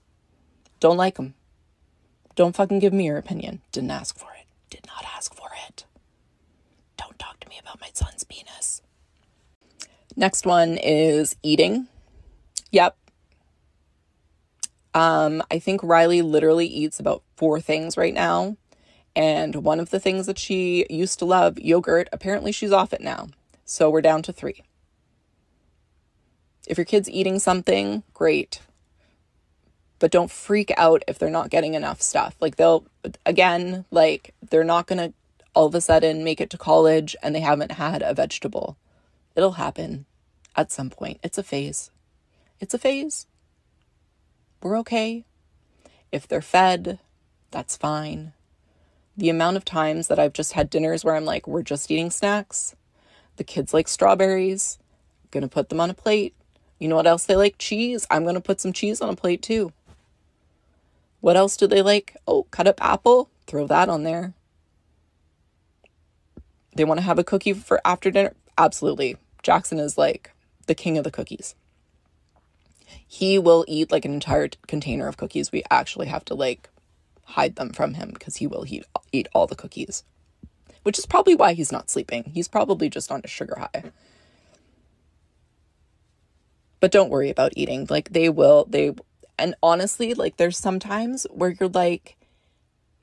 [0.79, 1.35] Don't like them.
[2.33, 3.61] Don't fucking give me your opinion.
[3.71, 4.47] Didn't ask for it.
[4.71, 5.85] Did not ask for it.
[6.97, 8.81] Don't talk to me about my son's penis.
[10.15, 11.89] Next one is eating.
[12.71, 12.97] Yep.
[14.95, 18.57] Um, I think Riley literally eats about four things right now.
[19.15, 23.01] And one of the things that she used to love, yogurt, apparently she's off it
[23.01, 23.27] now.
[23.63, 24.63] So we're down to three.
[26.67, 28.61] If your kid's eating something, great.
[29.99, 32.35] But don't freak out if they're not getting enough stuff.
[32.39, 32.85] Like they'll,
[33.25, 35.13] again, like they're not going to
[35.53, 38.77] all of a sudden make it to college and they haven't had a vegetable.
[39.35, 40.05] It'll happen
[40.55, 41.19] at some point.
[41.23, 41.91] It's a phase.
[42.59, 43.27] It's a phase.
[44.61, 45.25] We're okay.
[46.11, 46.99] If they're fed,
[47.51, 48.33] that's fine
[49.15, 52.09] the amount of times that I've just had dinners where I'm like, we're just eating
[52.09, 52.75] snacks.
[53.37, 54.79] The kids like strawberries.
[55.23, 56.33] I'm gonna put them on a plate.
[56.83, 57.55] You know what else they like?
[57.57, 58.05] Cheese.
[58.11, 59.71] I'm gonna put some cheese on a plate too.
[61.21, 62.17] What else do they like?
[62.27, 63.29] Oh, cut up apple.
[63.47, 64.33] Throw that on there.
[66.75, 68.33] They want to have a cookie for after dinner?
[68.57, 69.15] Absolutely.
[69.43, 70.31] Jackson is like
[70.67, 71.55] the king of the cookies.
[73.07, 75.53] He will eat like an entire container of cookies.
[75.53, 76.69] We actually have to like
[77.23, 80.03] hide them from him because he will eat, eat all the cookies.
[80.81, 82.31] Which is probably why he's not sleeping.
[82.33, 83.93] He's probably just on a sugar high.
[86.83, 87.87] But don't worry about eating.
[87.89, 88.93] Like they will they
[89.39, 92.17] and honestly, like there's sometimes where you're like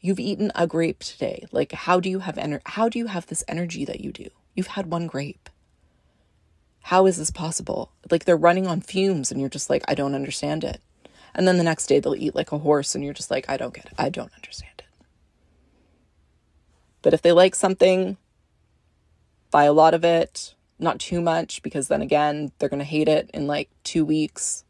[0.00, 1.46] you've eaten a grape today.
[1.50, 4.28] Like how do you have ener- how do you have this energy that you do?
[4.54, 5.48] You've had one grape.
[6.82, 7.90] How is this possible?
[8.10, 10.82] Like they're running on fumes and you're just like I don't understand it.
[11.34, 13.56] And then the next day they'll eat like a horse and you're just like, I
[13.56, 13.94] don't get it.
[13.96, 15.06] I don't understand it.
[17.00, 18.18] But if they like something,
[19.50, 23.08] buy a lot of it, not too much, because then again, they're going to hate
[23.08, 24.64] it in like two weeks.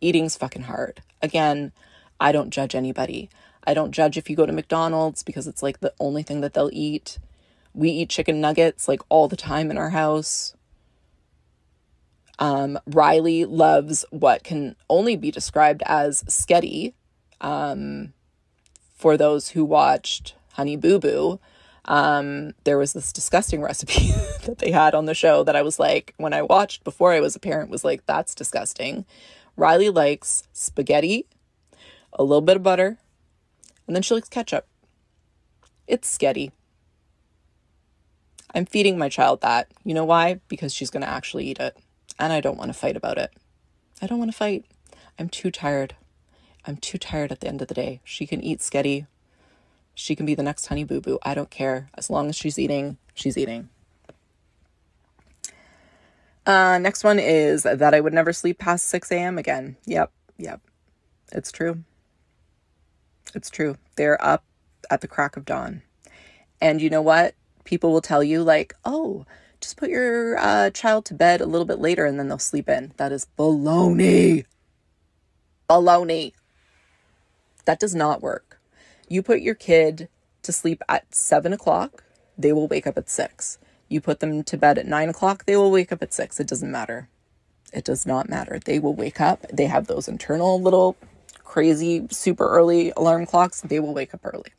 [0.00, 1.02] Eating's fucking hard.
[1.22, 1.72] Again,
[2.20, 3.30] I don't judge anybody.
[3.64, 6.54] I don't judge if you go to McDonald's because it's like the only thing that
[6.54, 7.18] they'll eat.
[7.74, 10.54] We eat chicken nuggets like all the time in our house.
[12.38, 16.94] Um, Riley loves what can only be described as sketty.
[17.40, 18.12] Um,
[18.96, 21.40] for those who watched Honey Boo Boo,
[21.88, 24.12] um, there was this disgusting recipe
[24.44, 27.20] that they had on the show that I was like, when I watched before I
[27.20, 29.04] was a parent, was like, that's disgusting.
[29.56, 31.26] Riley likes spaghetti,
[32.12, 32.98] a little bit of butter,
[33.86, 34.68] and then she likes ketchup.
[35.88, 36.52] It's sketty.
[38.54, 39.72] I'm feeding my child that.
[39.84, 40.40] You know why?
[40.46, 41.76] Because she's going to actually eat it
[42.18, 43.30] and I don't want to fight about it.
[44.02, 44.64] I don't want to fight.
[45.18, 45.94] I'm too tired.
[46.66, 48.00] I'm too tired at the end of the day.
[48.04, 49.06] She can eat sketty.
[49.98, 51.18] She can be the next honey boo boo.
[51.24, 51.90] I don't care.
[51.94, 53.68] As long as she's eating, she's eating.
[56.46, 59.38] Uh, next one is that I would never sleep past 6 a.m.
[59.38, 59.76] again.
[59.86, 60.60] Yep, yep.
[61.32, 61.82] It's true.
[63.34, 63.76] It's true.
[63.96, 64.44] They're up
[64.88, 65.82] at the crack of dawn.
[66.60, 67.34] And you know what?
[67.64, 69.26] People will tell you, like, oh,
[69.60, 72.68] just put your uh, child to bed a little bit later and then they'll sleep
[72.68, 72.92] in.
[72.98, 74.44] That is baloney.
[75.68, 76.34] Baloney.
[77.64, 78.47] That does not work.
[79.08, 80.08] You put your kid
[80.42, 82.04] to sleep at seven o'clock,
[82.36, 83.58] they will wake up at six.
[83.88, 86.38] You put them to bed at nine o'clock, they will wake up at six.
[86.38, 87.08] It doesn't matter.
[87.72, 88.58] It does not matter.
[88.58, 89.46] They will wake up.
[89.52, 90.96] They have those internal little
[91.44, 93.60] crazy, super early alarm clocks.
[93.62, 94.52] They will wake up early.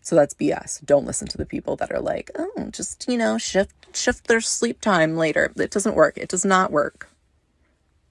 [0.00, 0.84] So that's BS.
[0.84, 4.40] Don't listen to the people that are like, oh, just, you know, shift shift their
[4.40, 5.52] sleep time later.
[5.56, 6.16] It doesn't work.
[6.16, 7.08] It does not work.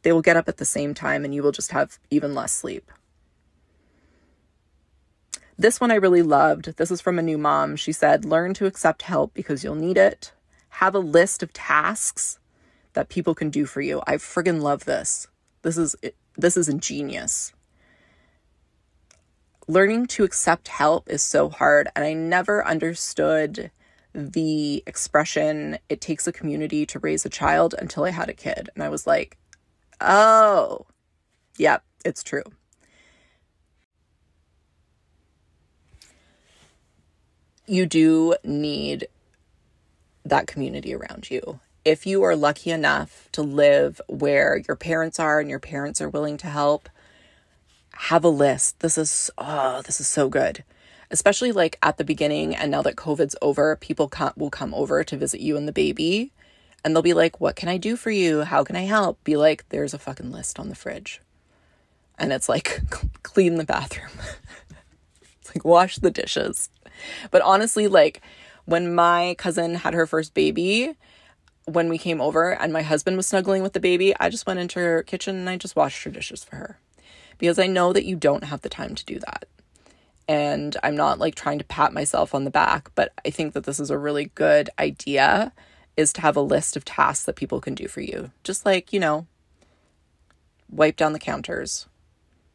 [0.02, 2.52] They will get up at the same time and you will just have even less
[2.52, 2.92] sleep.
[5.58, 6.78] This one I really loved.
[6.78, 7.76] This is from a new mom.
[7.76, 10.34] She said, Learn to accept help because you'll need it.
[10.70, 12.40] Have a list of tasks
[12.94, 14.02] that people can do for you.
[14.06, 15.28] I friggin' love this.
[15.62, 15.96] This is
[16.38, 17.54] this is ingenious
[19.68, 21.88] learning to accept help is so hard.
[21.96, 23.72] And I never understood
[24.14, 28.70] the expression, it takes a community to raise a child until I had a kid.
[28.74, 29.38] And I was like,
[30.00, 30.86] oh,
[31.58, 32.44] yep, it's true.
[37.68, 39.08] You do need
[40.24, 41.60] that community around you.
[41.84, 46.10] If you are lucky enough to live where your parents are and your parents are
[46.10, 46.90] willing to help,
[47.92, 48.80] have a list.
[48.80, 50.64] This is oh, this is so good.
[51.12, 55.04] Especially like at the beginning and now that COVID's over, people come, will come over
[55.04, 56.32] to visit you and the baby
[56.84, 58.44] and they'll be like, "What can I do for you?
[58.44, 61.20] How can I help?" Be like, "There's a fucking list on the fridge."
[62.20, 62.82] And it's like
[63.24, 64.12] clean the bathroom.
[65.56, 66.70] like wash the dishes.
[67.32, 68.22] But honestly, like
[68.66, 70.96] when my cousin had her first baby,
[71.66, 74.60] when we came over and my husband was snuggling with the baby, I just went
[74.60, 76.80] into her kitchen and I just washed her dishes for her.
[77.38, 79.46] Because I know that you don't have the time to do that.
[80.28, 83.66] And I'm not like trying to pat myself on the back, but I think that
[83.66, 85.52] this is a really good idea
[85.98, 88.32] is to have a list of tasks that people can do for you.
[88.44, 89.28] Just like, you know,
[90.70, 91.88] wipe down the counters.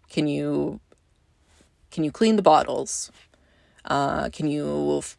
[0.08, 0.80] Can you
[1.90, 3.10] can you clean the bottles?
[3.84, 5.16] Uh, can you f-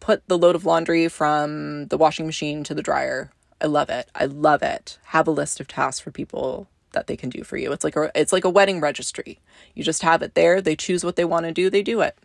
[0.00, 3.30] put the load of laundry from the washing machine to the dryer?
[3.60, 4.08] I love it.
[4.14, 4.98] I love it.
[5.06, 7.72] Have a list of tasks for people that they can do for you.
[7.72, 9.38] It's like a it's like a wedding registry.
[9.74, 10.60] You just have it there.
[10.60, 11.70] They choose what they want to do.
[11.70, 12.16] They do it.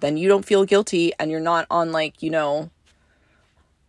[0.00, 2.70] Then you don't feel guilty and you're not on like, you know,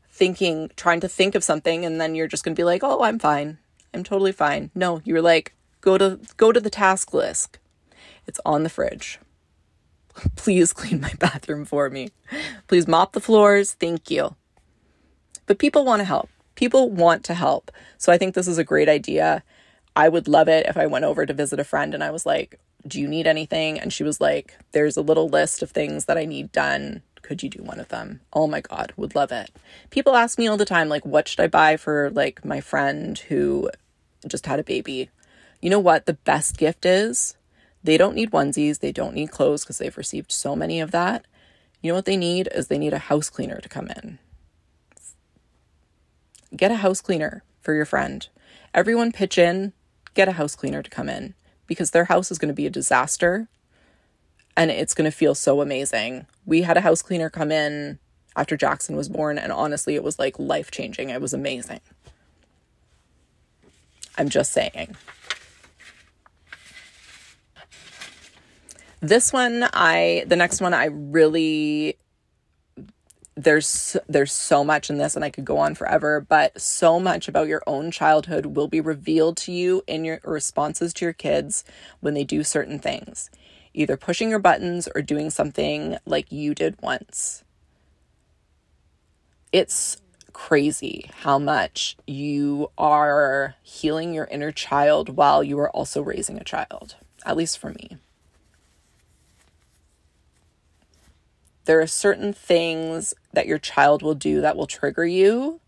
[0.09, 3.19] thinking trying to think of something and then you're just to be like, "Oh, I'm
[3.19, 3.57] fine.
[3.93, 7.59] I'm totally fine." No, you're like, go to go to the task list.
[8.27, 9.19] It's on the fridge.
[10.35, 12.09] Please clean my bathroom for me.
[12.67, 13.73] Please mop the floors.
[13.73, 14.35] Thank you.
[15.45, 16.29] But people want to help.
[16.55, 17.71] People want to help.
[17.97, 19.43] So I think this is a great idea.
[19.95, 22.25] I would love it if I went over to visit a friend and I was
[22.25, 23.79] like, Do you need anything?
[23.79, 27.03] And she was like, There's a little list of things that I need done.
[27.21, 28.21] Could you do one of them?
[28.33, 29.51] Oh my God, would love it.
[29.89, 33.17] People ask me all the time, like, what should I buy for like my friend
[33.17, 33.69] who
[34.27, 35.09] just had a baby?
[35.61, 36.05] You know what?
[36.05, 37.36] The best gift is
[37.83, 41.25] they don't need onesies, they don't need clothes because they've received so many of that.
[41.81, 44.19] You know what they need is they need a house cleaner to come in.
[46.55, 48.27] Get a house cleaner for your friend.
[48.73, 49.73] Everyone pitch in,
[50.13, 51.35] get a house cleaner to come in
[51.67, 53.47] because their house is going to be a disaster
[54.57, 56.25] and it's going to feel so amazing.
[56.45, 57.99] We had a house cleaner come in
[58.35, 61.09] after Jackson was born, and honestly, it was like life changing.
[61.09, 61.79] It was amazing.
[64.17, 64.95] I'm just saying.
[69.07, 71.97] This one, I the next one, I really
[73.37, 77.29] there's there's so much in this and I could go on forever, but so much
[77.29, 81.63] about your own childhood will be revealed to you in your responses to your kids
[82.01, 83.29] when they do certain things.
[83.73, 87.45] Either pushing your buttons or doing something like you did once.
[89.53, 90.01] It's
[90.33, 96.43] crazy how much you are healing your inner child while you are also raising a
[96.43, 96.95] child,
[97.25, 97.99] at least for me.
[101.67, 105.59] There are certain things that your child will do that will trigger you.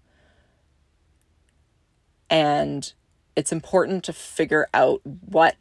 [2.30, 2.92] And
[3.36, 5.58] it's important to figure out what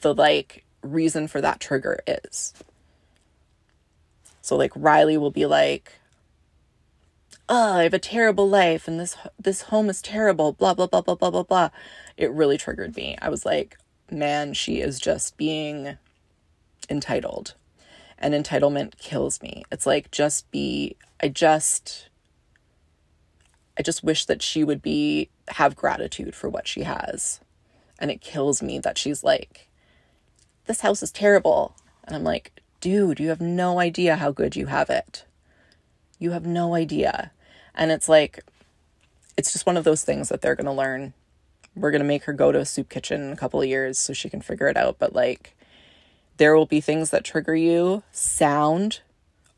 [0.00, 2.54] the like reason for that trigger is.
[4.40, 5.92] So like Riley will be like,
[7.46, 11.02] "Oh, I have a terrible life and this this home is terrible, blah blah blah
[11.02, 11.68] blah blah blah blah."
[12.16, 13.18] It really triggered me.
[13.20, 13.76] I was like,
[14.10, 15.98] "Man, she is just being
[16.88, 17.54] entitled."
[18.20, 19.64] And entitlement kills me.
[19.72, 22.08] It's like just be I just
[23.78, 27.40] I just wish that she would be have gratitude for what she has.
[27.98, 29.68] And it kills me that she's like
[30.66, 31.74] this house is terrible.
[32.04, 35.24] And I'm like, dude, you have no idea how good you have it.
[36.18, 37.32] You have no idea.
[37.74, 38.44] And it's like
[39.36, 41.14] it's just one of those things that they're going to learn.
[41.74, 43.98] We're going to make her go to a soup kitchen in a couple of years
[43.98, 45.56] so she can figure it out, but like
[46.40, 48.02] there will be things that trigger you.
[48.12, 49.00] Sound.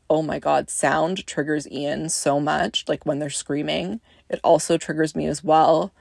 [0.09, 2.83] Oh my God, sound triggers Ian so much.
[2.89, 5.93] Like when they're screaming, it also triggers me as well.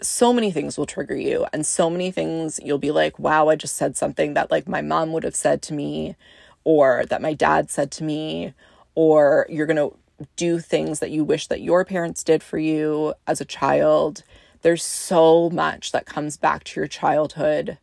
[0.00, 3.56] So many things will trigger you, and so many things you'll be like, wow, I
[3.56, 6.16] just said something that like my mom would have said to me,
[6.64, 8.54] or that my dad said to me,
[8.94, 9.94] or you're going to
[10.36, 14.22] do things that you wish that your parents did for you as a child.
[14.62, 17.76] There's so much that comes back to your childhood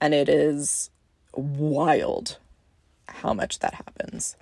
[0.00, 0.90] and it is
[1.34, 2.38] wild
[3.08, 4.36] how much that happens.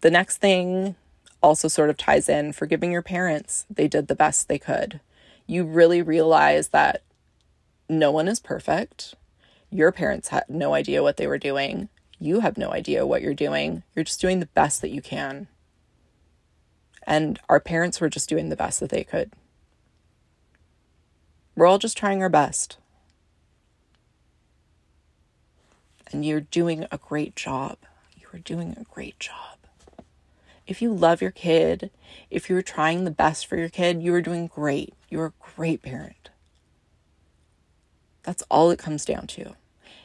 [0.00, 0.96] The next thing
[1.42, 3.66] also sort of ties in forgiving your parents.
[3.70, 5.00] They did the best they could.
[5.46, 7.02] You really realize that
[7.88, 9.14] no one is perfect.
[9.70, 11.88] Your parents had no idea what they were doing.
[12.18, 13.82] You have no idea what you're doing.
[13.94, 15.48] You're just doing the best that you can.
[17.06, 19.32] And our parents were just doing the best that they could.
[21.54, 22.78] We're all just trying our best.
[26.12, 27.78] And you're doing a great job.
[28.16, 29.58] You are doing a great job.
[30.66, 31.90] If you love your kid,
[32.30, 34.94] if you're trying the best for your kid, you are doing great.
[35.10, 36.30] You're a great parent.
[38.22, 39.54] That's all it comes down to.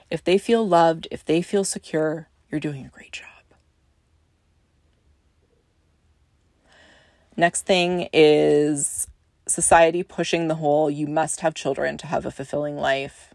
[0.09, 3.27] If they feel loved, if they feel secure, you're doing a great job.
[7.37, 9.07] Next thing is
[9.47, 13.28] society pushing the whole you must have children to have a fulfilling life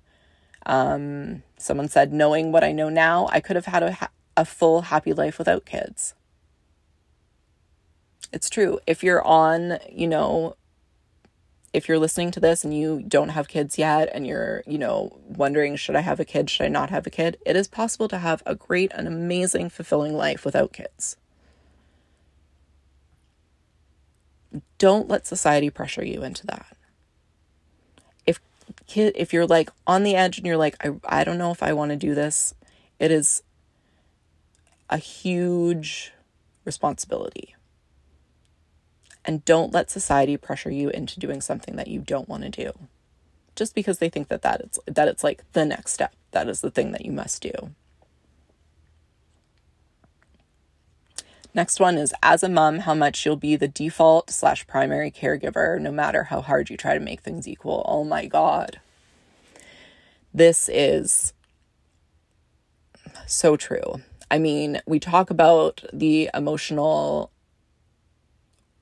[0.67, 4.83] Um, someone said, knowing what I know now, I could have had a, a full
[4.83, 6.15] happy life without kids.
[8.33, 8.81] It's true.
[8.87, 10.57] If you're on, you know,
[11.73, 15.19] if you're listening to this and you don't have kids yet and you're, you know,
[15.27, 16.49] wondering, should I have a kid?
[16.49, 17.37] Should I not have a kid?
[17.45, 21.17] It is possible to have a great and amazing, fulfilling life without kids.
[24.79, 26.77] Don't let society pressure you into that.
[28.87, 31.63] Kid if you're like on the edge and you're like I I don't know if
[31.63, 32.55] I want to do this,
[32.99, 33.43] it is
[34.91, 36.13] a huge
[36.65, 37.55] responsibility.
[39.25, 42.73] And don't let society pressure you into doing something that you don't want to do.
[43.57, 46.61] Just because they think that that it's that it's like the next step that is
[46.61, 47.75] the thing that you must do
[51.55, 55.81] next one is as a mom how much you'll be the default slash primary caregiver
[55.81, 58.81] no matter how hard you try to make things equal oh my god
[60.33, 61.33] this is
[63.27, 64.01] so true
[64.31, 67.31] i mean we talk about the emotional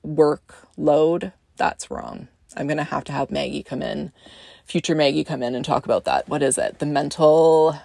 [0.05, 2.27] workload, that's wrong.
[2.55, 4.11] I'm going to have to have Maggie come in,
[4.65, 6.27] future Maggie come in and talk about that.
[6.29, 6.79] What is it?
[6.79, 7.79] The mental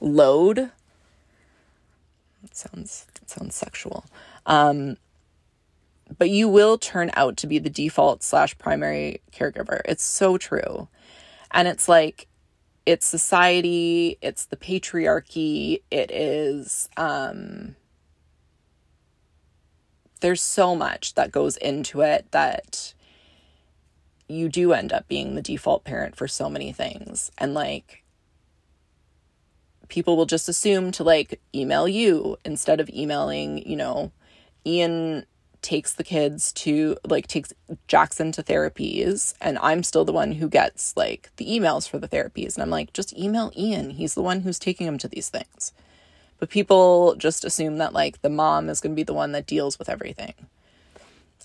[0.00, 0.58] load?
[2.42, 4.04] It sounds it sounds sexual.
[4.46, 4.96] Um,
[6.16, 9.80] but you will turn out to be the default slash primary caregiver.
[9.84, 10.88] It's so true.
[11.50, 12.28] And it's like,
[12.84, 17.74] it's society, it's the patriarchy, it is, um,
[20.20, 22.94] there's so much that goes into it that
[24.28, 27.32] you do end up being the default parent for so many things.
[27.38, 28.04] And like,
[29.88, 34.12] people will just assume to like email you instead of emailing, you know,
[34.64, 35.26] Ian
[35.62, 37.52] takes the kids to like takes
[37.88, 42.08] Jackson to therapies and I'm still the one who gets like the emails for the
[42.08, 45.28] therapies and I'm like just email Ian he's the one who's taking him to these
[45.28, 45.72] things
[46.38, 49.46] but people just assume that like the mom is going to be the one that
[49.46, 50.34] deals with everything.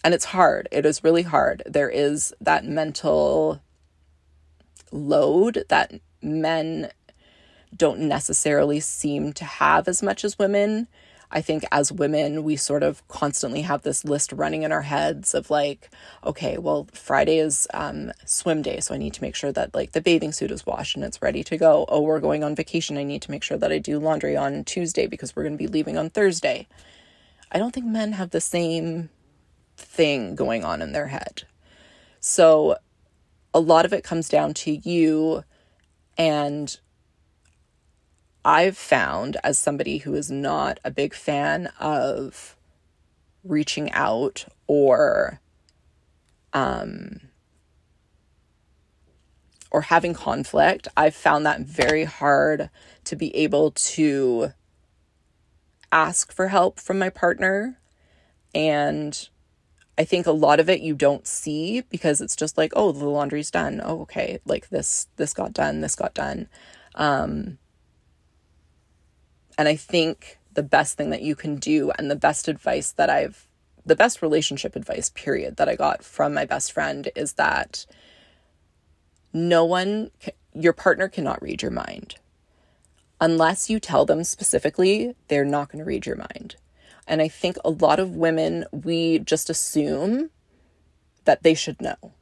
[0.04, 0.68] And it's hard.
[0.72, 1.64] It is really hard.
[1.66, 3.62] There is that mental
[4.92, 6.92] load that men
[7.76, 10.88] don't necessarily seem to have as much as women.
[11.34, 15.34] I think as women, we sort of constantly have this list running in our heads
[15.34, 15.90] of like,
[16.26, 19.94] okay, well, Friday is um, swim day, so I need to make sure that like
[19.94, 21.86] the bathing suit is washed and it's ready to go.
[21.88, 22.98] Oh, we're going on vacation.
[22.98, 25.64] I need to make sure that I do laundry on Tuesday because we're going to
[25.64, 26.68] be leaving on Thursday.
[27.50, 29.10] I don't think men have the same
[29.78, 31.44] thing going on in their head.
[32.20, 32.78] So
[33.54, 35.44] a lot of it comes down to you
[36.18, 36.78] and
[38.44, 42.56] I've found as somebody who is not a big fan of
[43.44, 45.40] reaching out or
[46.54, 47.20] um
[49.72, 52.70] or having conflict, I've found that very hard
[53.06, 54.52] to be able to
[55.92, 57.80] ask for help from my partner.
[58.54, 59.30] And
[59.98, 63.08] I think a lot of it you don't see because it's just like, oh, the
[63.08, 63.82] laundry's done.
[63.84, 64.40] Oh, okay.
[64.46, 66.48] Like this this got done, this got done.
[66.96, 67.58] Um
[69.58, 73.10] and I think the best thing that you can do and the best advice that
[73.10, 73.48] I've,
[73.86, 77.86] the best relationship advice, period, that I got from my best friend is that
[79.34, 80.12] no one,
[80.54, 82.16] your partner cannot read your mind.
[83.20, 86.56] Unless you tell them specifically, they're not going to read your mind.
[87.08, 90.32] And I think a lot of women, we just assume
[91.26, 92.14] that they should know.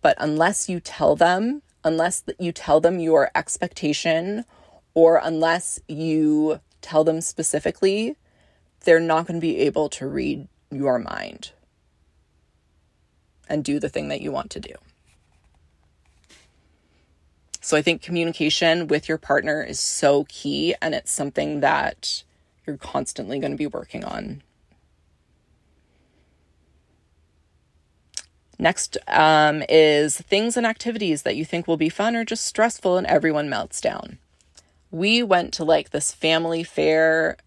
[0.00, 4.44] But unless you tell them, unless you tell them your expectation
[4.94, 8.16] or unless you tell them specifically,
[8.80, 11.52] they're not going to be able to read your mind
[13.48, 14.74] and do the thing that you want to do.
[17.60, 22.24] So I think communication with your partner is so key and it's something that
[22.66, 24.42] you're constantly going to be working on.
[28.58, 32.96] Next um, is things and activities that you think will be fun or just stressful
[32.96, 34.18] and everyone melts down
[34.92, 37.38] we went to like this family fair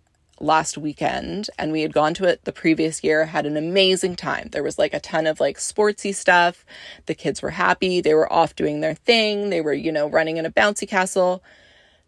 [0.41, 4.49] last weekend and we had gone to it the previous year had an amazing time.
[4.51, 6.65] There was like a ton of like sportsy stuff.
[7.05, 8.01] The kids were happy.
[8.01, 9.49] They were off doing their thing.
[9.49, 11.41] They were you know running in a bouncy castle.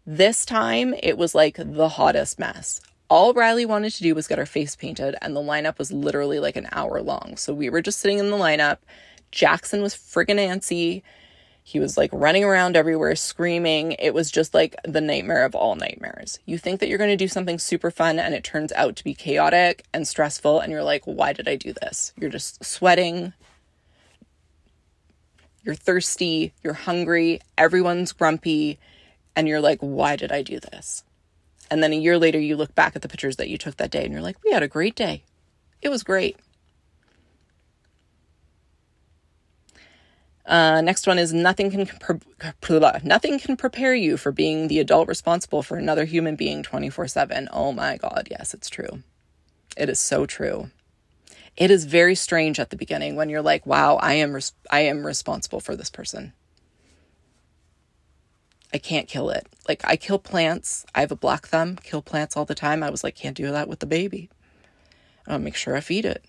[0.04, 2.80] This time it was like the hottest mess.
[3.08, 6.40] All Riley wanted to do was get her face painted and the lineup was literally
[6.40, 7.36] like an hour long.
[7.36, 8.78] So we were just sitting in the lineup.
[9.30, 11.02] Jackson was friggin' antsy
[11.68, 13.92] he was like running around everywhere, screaming.
[13.98, 16.38] It was just like the nightmare of all nightmares.
[16.46, 19.04] You think that you're going to do something super fun and it turns out to
[19.04, 22.14] be chaotic and stressful, and you're like, why did I do this?
[22.16, 23.34] You're just sweating.
[25.68, 28.78] you're thirsty, you're hungry, everyone's grumpy,
[29.36, 31.04] and you're like, why did I do this?
[31.70, 33.90] And then a year later, you look back at the pictures that you took that
[33.90, 35.24] day and you're like, we had a great day.
[35.82, 36.38] It was great.
[40.48, 45.06] Uh, next one is nothing can pre- nothing can prepare you for being the adult
[45.06, 47.48] responsible for another human being 24/7.
[47.52, 49.02] Oh my god, yes, it's true.
[49.76, 50.70] It is so true.
[51.56, 54.80] It is very strange at the beginning when you're like, "Wow, I am res- I
[54.80, 56.32] am responsible for this person."
[58.72, 59.46] I can't kill it.
[59.68, 60.86] Like I kill plants.
[60.94, 61.76] I have a black thumb.
[61.76, 62.82] Kill plants all the time.
[62.82, 64.30] I was like, can't do that with the baby.
[65.26, 66.24] I'll make sure I feed it.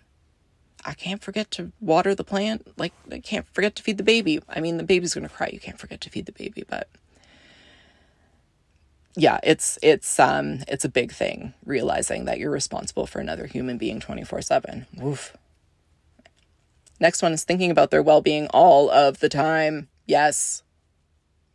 [0.86, 2.78] I can't forget to water the plant.
[2.78, 4.42] Like, I can't forget to feed the baby.
[4.48, 5.50] I mean, the baby's going to cry.
[5.52, 6.88] You can't forget to feed the baby, but
[9.16, 13.78] yeah, it's it's um it's a big thing realizing that you're responsible for another human
[13.78, 14.86] being 24/7.
[15.04, 15.36] Oof.
[17.00, 19.88] Next one is thinking about their well-being all of the time.
[20.06, 20.64] Yes.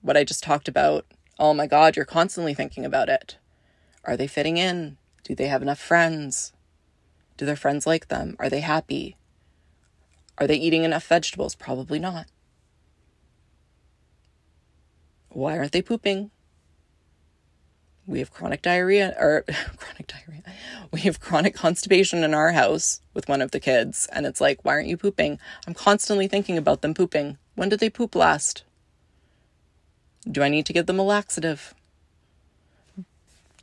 [0.00, 1.06] What I just talked about.
[1.38, 3.36] Oh my god, you're constantly thinking about it.
[4.04, 4.98] Are they fitting in?
[5.22, 6.52] Do they have enough friends?
[7.36, 8.36] Do their friends like them?
[8.38, 9.16] Are they happy?
[10.38, 11.54] Are they eating enough vegetables?
[11.54, 12.26] Probably not.
[15.30, 16.30] Why aren't they pooping?
[18.06, 19.44] We have chronic diarrhea or
[19.76, 20.42] chronic diarrhea.
[20.92, 24.64] We have chronic constipation in our house with one of the kids and it's like,
[24.64, 25.38] why aren't you pooping?
[25.66, 27.38] I'm constantly thinking about them pooping.
[27.54, 28.62] When did they poop last?
[30.30, 31.74] Do I need to give them a laxative?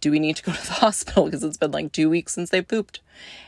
[0.01, 1.25] Do we need to go to the hospital?
[1.25, 2.99] Because it's been like 2 weeks since they pooped.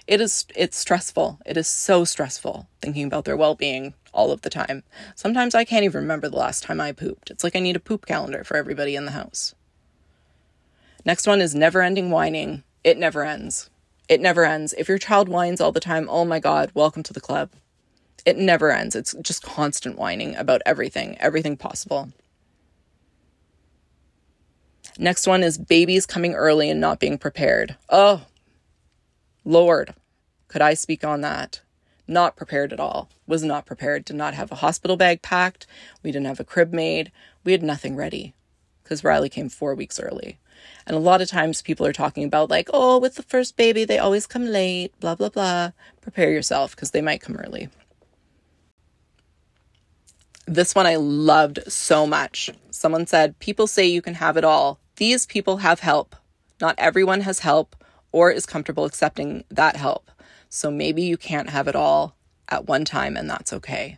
[0.07, 1.39] It is it's stressful.
[1.45, 4.83] It is so stressful thinking about their well-being all of the time.
[5.15, 7.31] Sometimes i can't even remember the last time i pooped.
[7.31, 9.55] It's like i need a poop calendar for everybody in the house.
[11.03, 12.63] Next one is never ending whining.
[12.83, 13.69] It never ends.
[14.07, 14.73] It never ends.
[14.77, 17.49] If your child whines all the time oh my god welcome to the club.
[18.25, 18.95] It never ends.
[18.95, 22.11] It's just constant whining about everything everything possible
[24.99, 27.75] Next one is babies coming early and not being prepared.
[27.89, 28.25] Oh,
[29.43, 29.93] Lord,
[30.47, 31.61] could I speak on that?
[32.07, 33.09] Not prepared at all.
[33.25, 34.05] Was not prepared.
[34.05, 35.65] Did not have a hospital bag packed.
[36.03, 37.11] We didn't have a crib made.
[37.43, 38.33] We had nothing ready
[38.83, 40.37] because Riley came four weeks early.
[40.85, 43.85] And a lot of times people are talking about, like, oh, with the first baby,
[43.85, 45.71] they always come late, blah, blah, blah.
[46.01, 47.69] Prepare yourself because they might come early.
[50.45, 52.49] This one I loved so much.
[52.69, 54.79] Someone said, People say you can have it all.
[54.97, 56.15] These people have help.
[56.61, 57.75] Not everyone has help
[58.11, 60.11] or is comfortable accepting that help.
[60.49, 62.15] So maybe you can't have it all
[62.47, 63.97] at one time, and that's okay.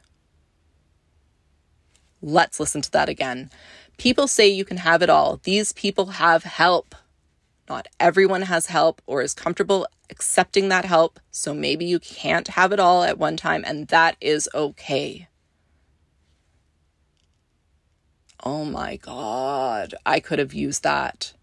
[2.21, 3.49] Let's listen to that again.
[3.97, 5.41] People say you can have it all.
[5.43, 6.95] These people have help.
[7.67, 11.19] Not everyone has help or is comfortable accepting that help.
[11.31, 15.27] So maybe you can't have it all at one time, and that is okay.
[18.45, 21.33] Oh my God, I could have used that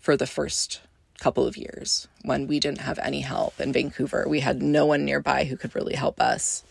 [0.00, 0.80] for the first
[1.18, 4.26] couple of years when we didn't have any help in Vancouver.
[4.28, 6.64] We had no one nearby who could really help us.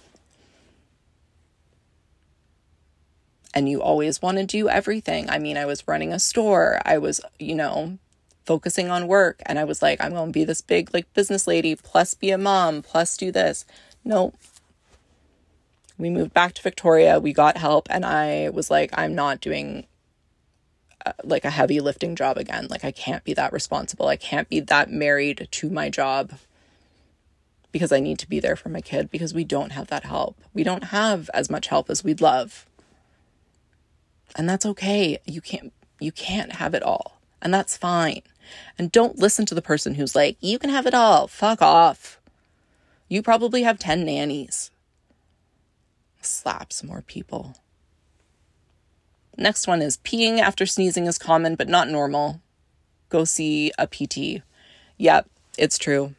[3.53, 5.29] And you always want to do everything.
[5.29, 7.97] I mean, I was running a store, I was, you know,
[8.45, 11.47] focusing on work, and I was like, I'm going to be this big, like, business
[11.47, 13.65] lady, plus be a mom, plus do this.
[14.03, 14.33] No,
[15.97, 19.85] we moved back to Victoria, we got help, and I was like, I'm not doing
[21.05, 22.67] uh, like a heavy lifting job again.
[22.69, 24.07] Like, I can't be that responsible.
[24.07, 26.33] I can't be that married to my job
[27.71, 30.37] because I need to be there for my kid because we don't have that help.
[30.53, 32.65] We don't have as much help as we'd love.
[34.35, 35.19] And that's okay.
[35.25, 37.19] You can't you can't have it all.
[37.41, 38.21] And that's fine.
[38.77, 42.19] And don't listen to the person who's like, "You can have it all." Fuck off.
[43.07, 44.71] You probably have 10 nannies
[46.25, 47.55] slap some more people.
[49.37, 52.41] Next one is peeing after sneezing is common but not normal.
[53.09, 54.43] Go see a PT.
[54.97, 56.15] Yep, it's true.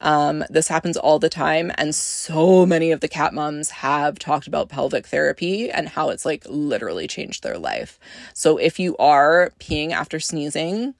[0.00, 4.46] Um, this happens all the time, and so many of the cat moms have talked
[4.46, 7.98] about pelvic therapy and how it's like literally changed their life.
[8.34, 10.94] So if you are peeing after sneezing,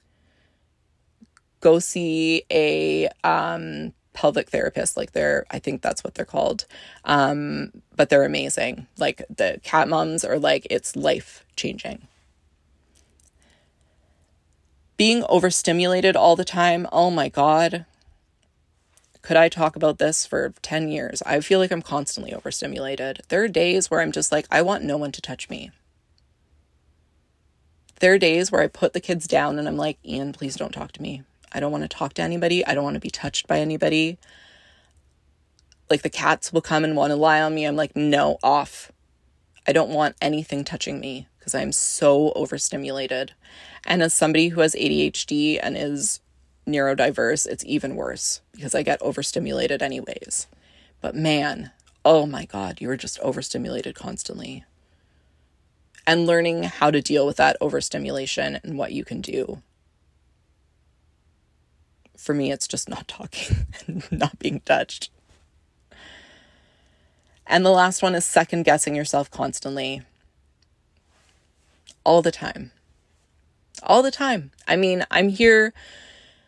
[1.59, 6.65] go see a um, pelvic therapist like they're i think that's what they're called
[7.03, 8.87] um but they're amazing.
[8.97, 12.07] Like the cat moms are like it's life changing
[14.97, 17.85] being overstimulated all the time oh my god.
[19.21, 21.21] Could i talk about this for 10 years?
[21.25, 23.21] I feel like i'm constantly overstimulated.
[23.29, 25.71] There are days where i'm just like i want no one to touch me.
[27.99, 30.73] There are days where i put the kids down and i'm like ian please don't
[30.73, 31.23] talk to me
[31.55, 32.65] I don't want to talk to anybody.
[32.67, 34.17] I don't want to be touched by anybody.
[35.89, 37.63] Like the cats will come and want to lie on me.
[37.63, 38.91] I'm like, no, off.
[39.65, 43.33] I don't want anything touching me because I'm so overstimulated.
[43.85, 46.19] And as somebody who has ADHD and is
[46.67, 50.47] neurodiverse, it's even worse because I get overstimulated anyways.
[50.99, 51.71] But man,
[52.03, 54.65] oh my God, you are just overstimulated constantly.
[56.05, 59.61] And learning how to deal with that overstimulation and what you can do.
[62.25, 65.11] For me, it's just not talking and not being touched.
[67.45, 70.01] And the last one is second guessing yourself constantly.
[72.03, 72.71] All the time.
[73.83, 74.49] All the time.
[74.67, 75.71] I mean, I'm here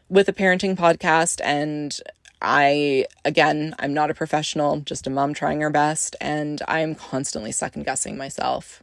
[0.09, 1.95] with a parenting podcast and
[2.41, 6.95] I, again, I'm not a professional, just a mom trying her best, and I am
[6.95, 8.81] constantly second guessing myself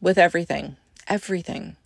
[0.00, 0.76] with everything,
[1.06, 1.76] everything.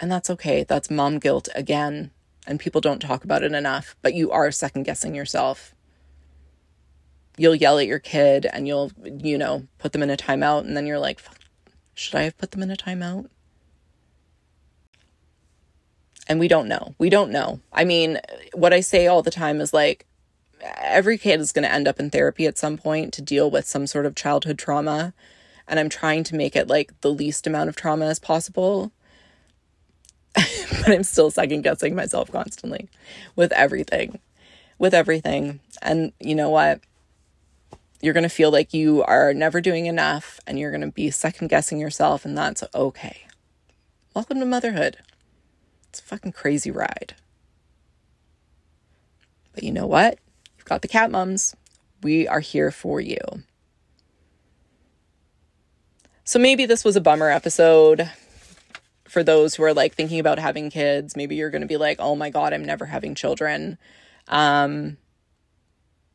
[0.00, 0.64] And that's okay.
[0.64, 2.10] That's mom guilt again.
[2.46, 5.74] And people don't talk about it enough, but you are second guessing yourself
[7.38, 10.60] you'll yell at your kid and you'll, you know, put them in a timeout.
[10.60, 11.20] And then you're like,
[11.94, 13.28] should I have put them in a timeout?
[16.26, 16.94] And we don't know.
[16.98, 17.60] We don't know.
[17.72, 18.18] I mean,
[18.52, 20.04] what I say all the time is like,
[20.60, 23.66] every kid is going to end up in therapy at some point to deal with
[23.66, 25.14] some sort of childhood trauma.
[25.66, 28.92] And I'm trying to make it like the least amount of trauma as possible.
[30.70, 32.88] but I'm still second guessing myself constantly
[33.36, 34.18] with everything.
[34.78, 35.60] With everything.
[35.82, 36.80] And you know what?
[38.00, 41.10] you're going to feel like you are never doing enough and you're going to be
[41.10, 43.26] second guessing yourself, and that's okay.
[44.14, 44.98] Welcome to motherhood.
[45.88, 47.14] It's a fucking crazy ride.
[49.52, 50.18] But you know what?
[50.56, 51.56] You've got the cat mums.
[52.02, 53.18] We are here for you.
[56.22, 58.10] So maybe this was a bummer episode
[59.18, 61.16] for those who are like thinking about having kids.
[61.16, 63.76] Maybe you're going to be like, oh my God, I'm never having children.
[64.28, 64.96] Um,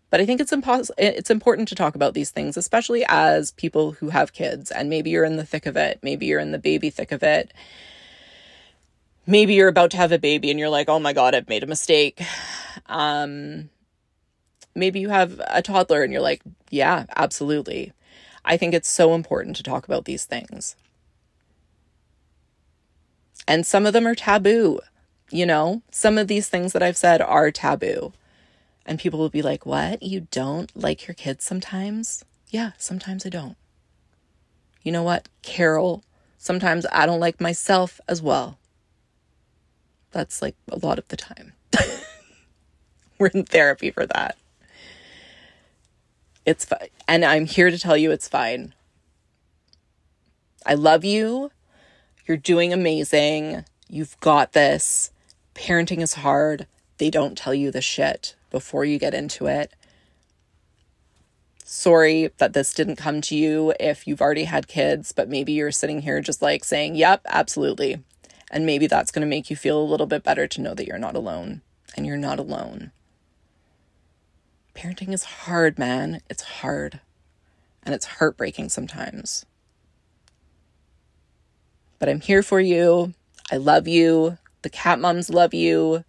[0.09, 3.91] but I think it's impos- it's important to talk about these things, especially as people
[3.91, 6.59] who have kids and maybe you're in the thick of it, maybe you're in the
[6.59, 7.53] baby thick of it.
[9.27, 11.63] Maybe you're about to have a baby and you're like, "Oh my god, I've made
[11.63, 12.21] a mistake."
[12.85, 13.69] Um
[14.73, 17.91] maybe you have a toddler and you're like, "Yeah, absolutely."
[18.45, 20.77] I think it's so important to talk about these things.
[23.47, 24.79] And some of them are taboo.
[25.29, 28.13] You know, some of these things that I've said are taboo.
[28.85, 30.03] And people will be like, What?
[30.03, 32.23] You don't like your kids sometimes?
[32.49, 33.57] Yeah, sometimes I don't.
[34.83, 36.03] You know what, Carol?
[36.37, 38.57] Sometimes I don't like myself as well.
[40.11, 41.53] That's like a lot of the time.
[43.17, 44.37] We're in therapy for that.
[46.45, 46.89] It's fine.
[47.07, 48.73] And I'm here to tell you it's fine.
[50.65, 51.51] I love you.
[52.25, 53.65] You're doing amazing.
[53.89, 55.11] You've got this.
[55.55, 56.67] Parenting is hard.
[56.97, 59.73] They don't tell you the shit before you get into it.
[61.65, 65.71] Sorry that this didn't come to you if you've already had kids, but maybe you're
[65.71, 68.03] sitting here just like saying, Yep, absolutely.
[68.51, 70.85] And maybe that's going to make you feel a little bit better to know that
[70.85, 71.61] you're not alone
[71.97, 72.91] and you're not alone.
[74.75, 76.21] Parenting is hard, man.
[76.29, 76.99] It's hard.
[77.83, 79.45] And it's heartbreaking sometimes.
[82.03, 83.13] But I'm here for you.
[83.49, 84.37] I love you.
[84.63, 86.03] The cat moms love you.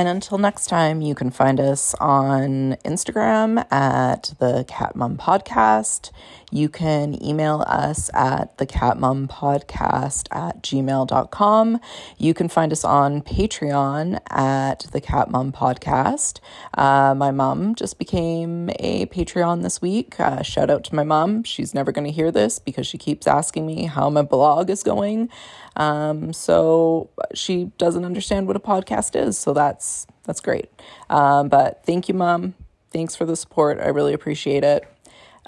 [0.00, 6.10] And until next time, you can find us on Instagram at the Cat Mom Podcast.
[6.50, 11.80] You can email us at the Podcast at gmail.com.
[12.16, 16.40] You can find us on Patreon at the Cat Mom Podcast.
[16.72, 20.18] Uh, my mom just became a Patreon this week.
[20.18, 21.44] Uh, shout out to my mom.
[21.44, 24.82] She's never going to hear this because she keeps asking me how my blog is
[24.82, 25.28] going.
[25.76, 29.38] Um, so she doesn't understand what a podcast is.
[29.38, 30.70] So that's that's great.
[31.08, 32.54] Um, but thank you, mom.
[32.92, 33.78] Thanks for the support.
[33.80, 34.84] I really appreciate it.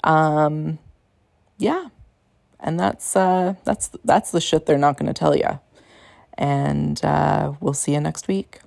[0.03, 0.79] Um,
[1.57, 1.87] yeah,
[2.59, 5.59] and that's uh, that's that's the shit they're not going to tell you.
[6.35, 8.59] And uh, we'll see you next week.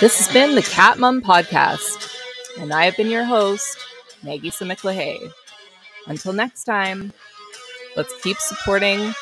[0.00, 2.16] This has been the Cat Mom Podcast,
[2.60, 3.78] and I have been your host,
[4.22, 5.32] Maggie Simiklahay.
[6.06, 7.12] Until next time,
[7.96, 9.14] let's keep supporting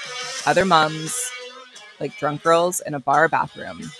[0.46, 1.30] other mums
[2.00, 3.90] like drunk girls in a bar bathroom.